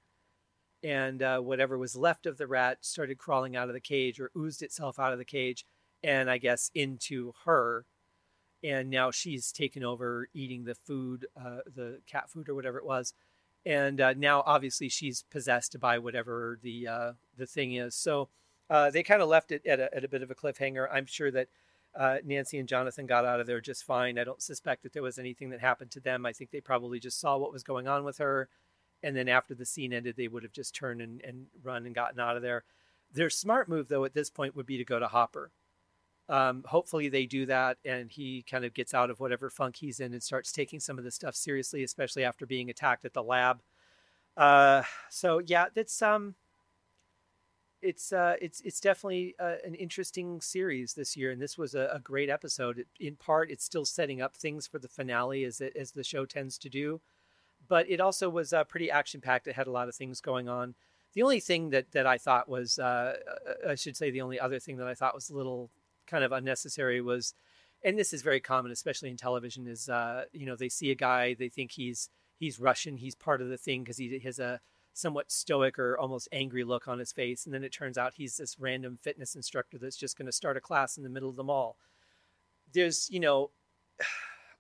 and 0.84 1.22
uh, 1.22 1.40
whatever 1.40 1.78
was 1.78 1.96
left 1.96 2.26
of 2.26 2.38
the 2.38 2.48
rat 2.48 2.80
started 2.82 3.18
crawling 3.18 3.56
out 3.56 3.70
of 3.70 3.74
the 3.74 3.80
cage 3.80 4.20
or 4.20 4.32
oozed 4.38 4.64
itself 4.64 5.00
out 5.00 5.14
of 5.14 5.20
the 5.20 5.26
cage, 5.26 5.66
and 6.04 6.30
I 6.30 6.40
guess 6.40 6.72
into 6.74 7.34
her 7.46 7.86
and 8.64 8.90
now 8.90 9.12
she's 9.12 9.52
taken 9.52 9.84
over 9.84 10.28
eating 10.34 10.64
the 10.64 10.76
food, 10.76 11.28
uh, 11.38 11.60
the 11.76 12.00
cat 12.08 12.30
food 12.30 12.48
or 12.48 12.56
whatever 12.56 12.78
it 12.78 12.86
was, 12.86 13.14
and 13.66 14.00
uh, 14.00 14.14
now 14.14 14.44
obviously 14.46 14.90
she's 14.90 15.24
possessed 15.30 15.80
by 15.80 15.98
whatever 16.00 16.60
the 16.62 16.88
uh, 16.88 17.12
the 17.38 17.46
thing 17.46 17.74
is. 17.74 17.96
So 17.96 18.30
uh, 18.70 18.90
they 18.90 19.04
kind 19.04 19.22
of 19.22 19.30
left 19.30 19.52
it 19.52 19.66
at 19.66 19.80
a, 19.80 19.94
at 19.96 20.04
a 20.04 20.08
bit 20.08 20.24
of 20.24 20.32
a 20.32 20.36
cliffhanger. 20.36 20.88
I'm 20.92 21.06
sure 21.06 21.32
that 21.32 21.48
uh, 21.96 22.18
Nancy 22.26 22.58
and 22.58 22.68
Jonathan 22.68 23.06
got 23.06 23.26
out 23.26 23.40
of 23.40 23.48
there 23.48 23.62
just 23.62 23.84
fine. 23.84 24.18
I 24.18 24.24
don't 24.24 24.42
suspect 24.42 24.84
that 24.84 24.94
there 24.94 25.04
was 25.04 25.20
anything 25.20 25.50
that 25.52 25.60
happened 25.60 25.92
to 25.92 26.00
them. 26.00 26.26
I 26.26 26.34
think 26.34 26.52
they 26.52 26.62
probably 26.62 27.00
just 27.00 27.20
saw 27.20 27.38
what 27.38 27.52
was 27.52 27.64
going 27.64 27.88
on 27.88 28.04
with 28.04 28.18
her, 28.18 28.50
and 29.04 29.16
then 29.16 29.28
after 29.28 29.54
the 29.54 29.66
scene 29.66 29.94
ended, 29.94 30.16
they 30.16 30.28
would 30.28 30.44
have 30.44 30.54
just 30.54 30.74
turned 30.74 31.02
and, 31.02 31.22
and 31.24 31.48
run 31.62 31.86
and 31.86 31.94
gotten 31.94 32.20
out 32.20 32.36
of 32.38 32.42
there. 32.42 32.64
Their 33.14 33.30
smart 33.30 33.70
move, 33.70 33.90
though, 33.90 34.06
at 34.06 34.14
this 34.14 34.32
point 34.32 34.56
would 34.56 34.66
be 34.66 34.78
to 34.78 34.86
go 34.86 34.98
to 34.98 35.08
Hopper 35.08 35.52
um, 36.30 36.64
hopefully 36.66 37.10
they 37.10 37.26
do 37.26 37.46
that 37.46 37.78
and 37.84 38.10
he 38.10 38.44
kind 38.50 38.64
of 38.64 38.74
gets 38.74 38.94
out 38.94 39.10
of 39.10 39.20
whatever 39.20 39.50
funk 39.50 39.76
he's 39.78 40.00
in 40.00 40.14
and 40.14 40.24
starts 40.24 40.52
taking 40.52 40.80
some 40.80 40.98
of 40.98 41.04
this 41.04 41.16
stuff 41.16 41.36
seriously, 41.36 41.84
especially 41.84 42.24
after 42.24 42.46
being 42.46 42.70
attacked 42.70 43.06
at 43.06 43.14
the 43.14 43.24
lab. 43.24 43.62
Uh, 44.38 44.84
so 45.10 45.40
yeah, 45.46 45.66
that's 45.76 46.02
um, 46.02 46.36
it's 47.82 48.14
uh, 48.14 48.36
it's 48.42 48.62
it's 48.62 48.80
definitely 48.80 49.36
uh, 49.40 49.56
an 49.66 49.76
interesting 49.76 50.42
series 50.42 50.94
this 50.94 51.16
year, 51.16 51.32
and 51.32 51.42
this 51.42 51.58
was 51.58 51.76
a, 51.76 51.90
a 51.94 52.00
great 52.00 52.30
episode. 52.30 52.86
In 53.00 53.16
part, 53.16 53.52
it's 53.52 53.66
still 53.66 53.86
setting 53.86 54.22
up 54.22 54.36
things 54.36 54.66
for 54.66 54.80
the 54.80 54.88
finale 54.88 55.44
as 55.44 55.62
it, 55.62 55.76
as 55.76 55.92
the 55.92 56.04
show 56.04 56.26
tends 56.26 56.58
to 56.60 56.70
do, 56.70 57.02
but 57.68 57.88
it 57.90 58.00
also 58.00 58.30
was 58.30 58.54
uh, 58.54 58.64
pretty 58.64 58.90
action 58.90 59.22
packed. 59.22 59.48
It 59.48 59.56
had 59.56 59.68
a 59.68 59.72
lot 59.72 59.90
of 59.90 59.96
things 59.96 60.22
going 60.22 60.50
on. 60.50 60.76
The 61.14 61.22
only 61.22 61.42
thing 61.42 61.70
that 61.72 61.92
that 61.92 62.08
I 62.08 62.18
thought 62.18 62.50
was, 62.50 62.80
uh, 62.80 63.18
uh, 63.28 63.72
I 63.72 63.76
should 63.76 63.98
say, 63.98 64.10
the 64.10 64.22
only 64.22 64.40
other 64.40 64.60
thing 64.60 64.78
that 64.78 64.88
I 64.88 64.96
thought 64.96 65.14
was 65.14 65.30
a 65.30 65.36
little 65.36 65.70
kind 66.08 66.24
of 66.24 66.32
unnecessary 66.32 67.02
was, 67.02 67.34
and 67.84 67.98
this 67.98 68.14
is 68.14 68.22
very 68.22 68.40
common, 68.40 68.72
especially 68.72 69.10
in 69.10 69.18
television, 69.18 69.68
is 69.68 69.90
uh, 69.90 70.26
you 70.32 70.46
know 70.46 70.56
they 70.56 70.70
see 70.70 70.92
a 70.92 70.96
guy, 70.96 71.34
they 71.34 71.50
think 71.50 71.72
he's 71.72 72.10
he's 72.40 72.60
Russian, 72.60 72.98
he's 72.98 73.16
part 73.16 73.42
of 73.42 73.50
the 73.50 73.58
thing 73.58 73.84
because 73.84 73.98
he 73.98 74.20
has 74.20 74.40
a 74.40 74.60
somewhat 74.94 75.32
stoic 75.32 75.80
or 75.80 75.98
almost 75.98 76.28
angry 76.32 76.64
look 76.64 76.88
on 76.88 77.00
his 77.00 77.12
face, 77.12 77.46
and 77.46 77.54
then 77.54 77.64
it 77.64 77.72
turns 77.74 77.98
out 77.98 78.14
he's 78.16 78.38
this 78.38 78.60
random 78.60 78.98
fitness 79.02 79.36
instructor 79.36 79.78
that's 79.78 79.98
just 79.98 80.18
going 80.18 80.28
to 80.28 80.32
start 80.32 80.58
a 80.58 80.62
class 80.62 80.98
in 80.98 81.04
the 81.04 81.10
middle 81.10 81.30
of 81.30 81.36
the 81.36 81.44
mall. 81.44 81.78
There's 82.74 83.10
you 83.10 83.20
know. 83.20 83.52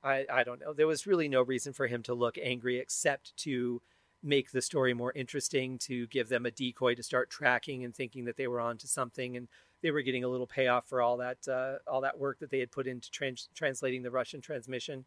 I, 0.06 0.25
I 0.29 0.43
don't 0.43 0.60
know. 0.60 0.73
There 0.73 0.86
was 0.86 1.08
really 1.08 1.29
no 1.29 1.41
reason 1.41 1.71
for 1.71 1.88
him 1.88 2.03
to 2.03 2.13
look 2.13 2.38
angry 2.38 2.77
except 2.77 3.38
to 3.38 3.82
make 4.23 4.51
the 4.51 4.62
story 4.62 4.93
more 4.93 5.12
interesting, 5.13 5.77
to 5.77 6.08
give 6.08 6.29
them 6.29 6.45
a 6.45 6.51
decoy 6.51 6.95
to 6.95 7.03
start 7.03 7.29
tracking 7.29 7.84
and 7.84 7.93
thinking 7.93 8.25
that 8.25 8.38
they 8.38 8.47
were 8.47 8.62
onto 8.62 8.88
something. 8.88 9.36
And 9.36 9.49
they 9.83 9.91
were 9.91 10.01
getting 10.01 10.23
a 10.23 10.27
little 10.27 10.47
payoff 10.47 10.87
for 10.87 11.01
all 11.01 11.17
that 11.17 11.47
uh, 11.47 11.75
all 11.85 12.01
that 12.01 12.17
work 12.17 12.39
that 12.39 12.49
they 12.49 12.59
had 12.59 12.71
put 12.71 12.87
into 12.87 13.11
trans- 13.11 13.49
translating 13.53 14.01
the 14.01 14.09
Russian 14.09 14.41
transmission. 14.41 15.05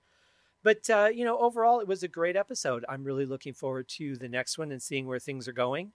But 0.63 0.89
uh, 0.89 1.11
you 1.13 1.25
know, 1.25 1.39
overall, 1.39 1.81
it 1.81 1.89
was 1.89 2.05
a 2.05 2.09
great 2.09 2.37
episode. 2.37 2.85
I'm 2.89 3.03
really 3.03 3.27
looking 3.27 3.55
forward 3.55 3.89
to 3.89 4.17
the 4.17 4.29
next 4.29 4.59
one 4.59 4.71
and 4.71 4.83
seeing 4.83 5.07
where 5.07 5.19
things 5.19 5.49
are 5.49 5.53
going. 5.53 5.93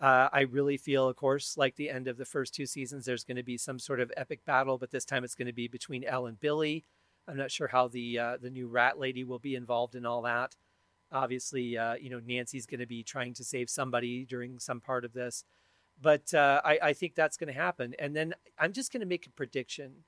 Uh, 0.00 0.28
I 0.32 0.40
really 0.40 0.78
feel, 0.78 1.08
of 1.08 1.14
course, 1.14 1.56
like 1.56 1.76
the 1.76 1.88
end 1.88 2.08
of 2.08 2.16
the 2.16 2.24
first 2.24 2.54
two 2.54 2.66
seasons, 2.66 3.04
there's 3.04 3.22
going 3.22 3.36
to 3.36 3.44
be 3.44 3.56
some 3.56 3.78
sort 3.78 4.00
of 4.00 4.10
epic 4.16 4.44
battle, 4.44 4.76
but 4.76 4.90
this 4.90 5.04
time 5.04 5.22
it's 5.22 5.36
going 5.36 5.46
to 5.46 5.52
be 5.52 5.68
between 5.68 6.02
El 6.02 6.26
and 6.26 6.40
Billy. 6.40 6.84
I'm 7.28 7.36
not 7.36 7.52
sure 7.52 7.68
how 7.68 7.86
the 7.86 8.18
uh, 8.18 8.36
the 8.40 8.50
new 8.50 8.66
rat 8.66 8.98
lady 8.98 9.22
will 9.22 9.38
be 9.38 9.54
involved 9.54 9.94
in 9.94 10.06
all 10.06 10.22
that. 10.22 10.56
Obviously, 11.12 11.76
uh, 11.76 11.94
you 11.94 12.10
know, 12.10 12.20
Nancy's 12.26 12.66
going 12.66 12.80
to 12.80 12.86
be 12.86 13.02
trying 13.02 13.34
to 13.34 13.44
save 13.44 13.68
somebody 13.68 14.24
during 14.24 14.58
some 14.58 14.80
part 14.80 15.04
of 15.04 15.12
this. 15.12 15.44
But 16.02 16.34
uh, 16.34 16.60
I, 16.64 16.78
I 16.82 16.92
think 16.92 17.14
that's 17.14 17.36
going 17.36 17.52
to 17.52 17.58
happen. 17.58 17.94
And 17.98 18.14
then 18.14 18.34
I'm 18.58 18.72
just 18.72 18.92
going 18.92 19.00
to 19.00 19.06
make 19.06 19.26
a 19.26 19.30
prediction 19.30 20.04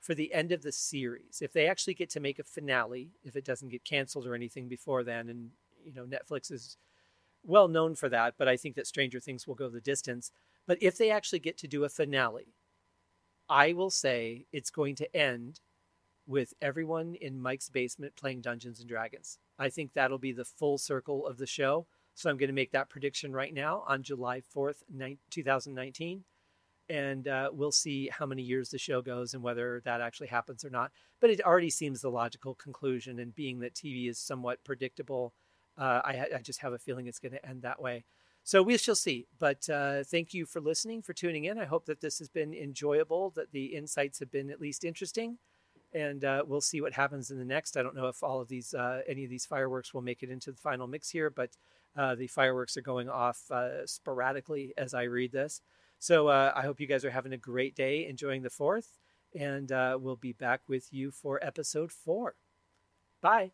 for 0.00 0.14
the 0.14 0.32
end 0.32 0.50
of 0.50 0.62
the 0.62 0.72
series. 0.72 1.42
If 1.42 1.52
they 1.52 1.68
actually 1.68 1.94
get 1.94 2.08
to 2.10 2.20
make 2.20 2.38
a 2.38 2.44
finale, 2.44 3.10
if 3.22 3.36
it 3.36 3.44
doesn't 3.44 3.68
get 3.68 3.84
canceled 3.84 4.26
or 4.26 4.34
anything 4.34 4.66
before 4.68 5.04
then, 5.04 5.28
and 5.28 5.50
you 5.84 5.92
know 5.92 6.06
Netflix 6.06 6.50
is 6.50 6.78
well 7.44 7.68
known 7.68 7.94
for 7.94 8.08
that, 8.08 8.34
but 8.38 8.48
I 8.48 8.56
think 8.56 8.76
that 8.76 8.86
Stranger 8.86 9.20
Things 9.20 9.46
will 9.46 9.54
go 9.54 9.68
the 9.68 9.80
distance. 9.80 10.32
But 10.66 10.78
if 10.80 10.96
they 10.96 11.10
actually 11.10 11.38
get 11.40 11.58
to 11.58 11.68
do 11.68 11.84
a 11.84 11.88
finale, 11.88 12.54
I 13.48 13.72
will 13.72 13.90
say 13.90 14.46
it's 14.52 14.70
going 14.70 14.96
to 14.96 15.16
end 15.16 15.60
with 16.26 16.54
everyone 16.60 17.14
in 17.14 17.40
Mike's 17.40 17.68
basement 17.68 18.16
playing 18.16 18.40
Dungeons 18.40 18.80
and 18.80 18.88
Dragons. 18.88 19.38
I 19.58 19.68
think 19.68 19.92
that'll 19.92 20.18
be 20.18 20.32
the 20.32 20.44
full 20.44 20.78
circle 20.78 21.26
of 21.26 21.38
the 21.38 21.46
show. 21.46 21.86
So 22.16 22.30
I'm 22.30 22.38
going 22.38 22.48
to 22.48 22.54
make 22.54 22.72
that 22.72 22.88
prediction 22.88 23.30
right 23.34 23.52
now 23.52 23.84
on 23.86 24.02
July 24.02 24.40
4th, 24.40 24.76
2019. 25.30 26.24
And 26.88 27.28
uh, 27.28 27.50
we'll 27.52 27.72
see 27.72 28.08
how 28.10 28.24
many 28.24 28.42
years 28.42 28.70
the 28.70 28.78
show 28.78 29.02
goes 29.02 29.34
and 29.34 29.42
whether 29.42 29.82
that 29.84 30.00
actually 30.00 30.28
happens 30.28 30.64
or 30.64 30.70
not. 30.70 30.92
But 31.20 31.28
it 31.28 31.44
already 31.44 31.68
seems 31.68 32.00
the 32.00 32.10
logical 32.10 32.54
conclusion. 32.54 33.18
And 33.18 33.34
being 33.34 33.60
that 33.60 33.74
TV 33.74 34.08
is 34.08 34.18
somewhat 34.18 34.64
predictable, 34.64 35.34
uh, 35.76 36.00
I, 36.04 36.26
I, 36.36 36.40
just 36.42 36.62
have 36.62 36.72
a 36.72 36.78
feeling 36.78 37.06
it's 37.06 37.18
going 37.18 37.32
to 37.32 37.46
end 37.46 37.62
that 37.62 37.82
way. 37.82 38.06
So 38.44 38.62
we 38.62 38.78
shall 38.78 38.94
see. 38.94 39.26
But 39.38 39.68
uh, 39.68 40.02
thank 40.04 40.32
you 40.32 40.46
for 40.46 40.60
listening, 40.60 41.02
for 41.02 41.12
tuning 41.12 41.44
in. 41.44 41.58
I 41.58 41.66
hope 41.66 41.84
that 41.84 42.00
this 42.00 42.18
has 42.18 42.30
been 42.30 42.54
enjoyable, 42.54 43.28
that 43.36 43.52
the 43.52 43.66
insights 43.66 44.20
have 44.20 44.30
been 44.30 44.48
at 44.48 44.60
least 44.60 44.84
interesting 44.84 45.36
and 45.92 46.24
uh, 46.24 46.42
we'll 46.46 46.60
see 46.60 46.80
what 46.80 46.92
happens 46.92 47.30
in 47.30 47.38
the 47.38 47.44
next. 47.44 47.76
I 47.76 47.82
don't 47.82 47.94
know 47.94 48.08
if 48.08 48.22
all 48.22 48.40
of 48.40 48.48
these, 48.48 48.74
uh, 48.74 49.00
any 49.08 49.24
of 49.24 49.30
these 49.30 49.46
fireworks 49.46 49.94
will 49.94 50.02
make 50.02 50.22
it 50.22 50.30
into 50.30 50.50
the 50.50 50.58
final 50.58 50.86
mix 50.86 51.08
here, 51.08 51.30
but 51.30 51.50
uh, 51.96 52.14
the 52.14 52.26
fireworks 52.26 52.76
are 52.76 52.82
going 52.82 53.08
off 53.08 53.42
uh, 53.50 53.86
sporadically 53.86 54.74
as 54.76 54.94
I 54.94 55.04
read 55.04 55.32
this. 55.32 55.60
So 55.98 56.28
uh, 56.28 56.52
I 56.54 56.62
hope 56.62 56.80
you 56.80 56.86
guys 56.86 57.04
are 57.04 57.10
having 57.10 57.32
a 57.32 57.38
great 57.38 57.74
day, 57.74 58.06
enjoying 58.06 58.42
the 58.42 58.50
fourth, 58.50 58.98
and 59.34 59.72
uh, 59.72 59.98
we'll 60.00 60.16
be 60.16 60.32
back 60.32 60.60
with 60.68 60.92
you 60.92 61.10
for 61.10 61.42
episode 61.42 61.92
four. 61.92 62.34
Bye. 63.22 63.52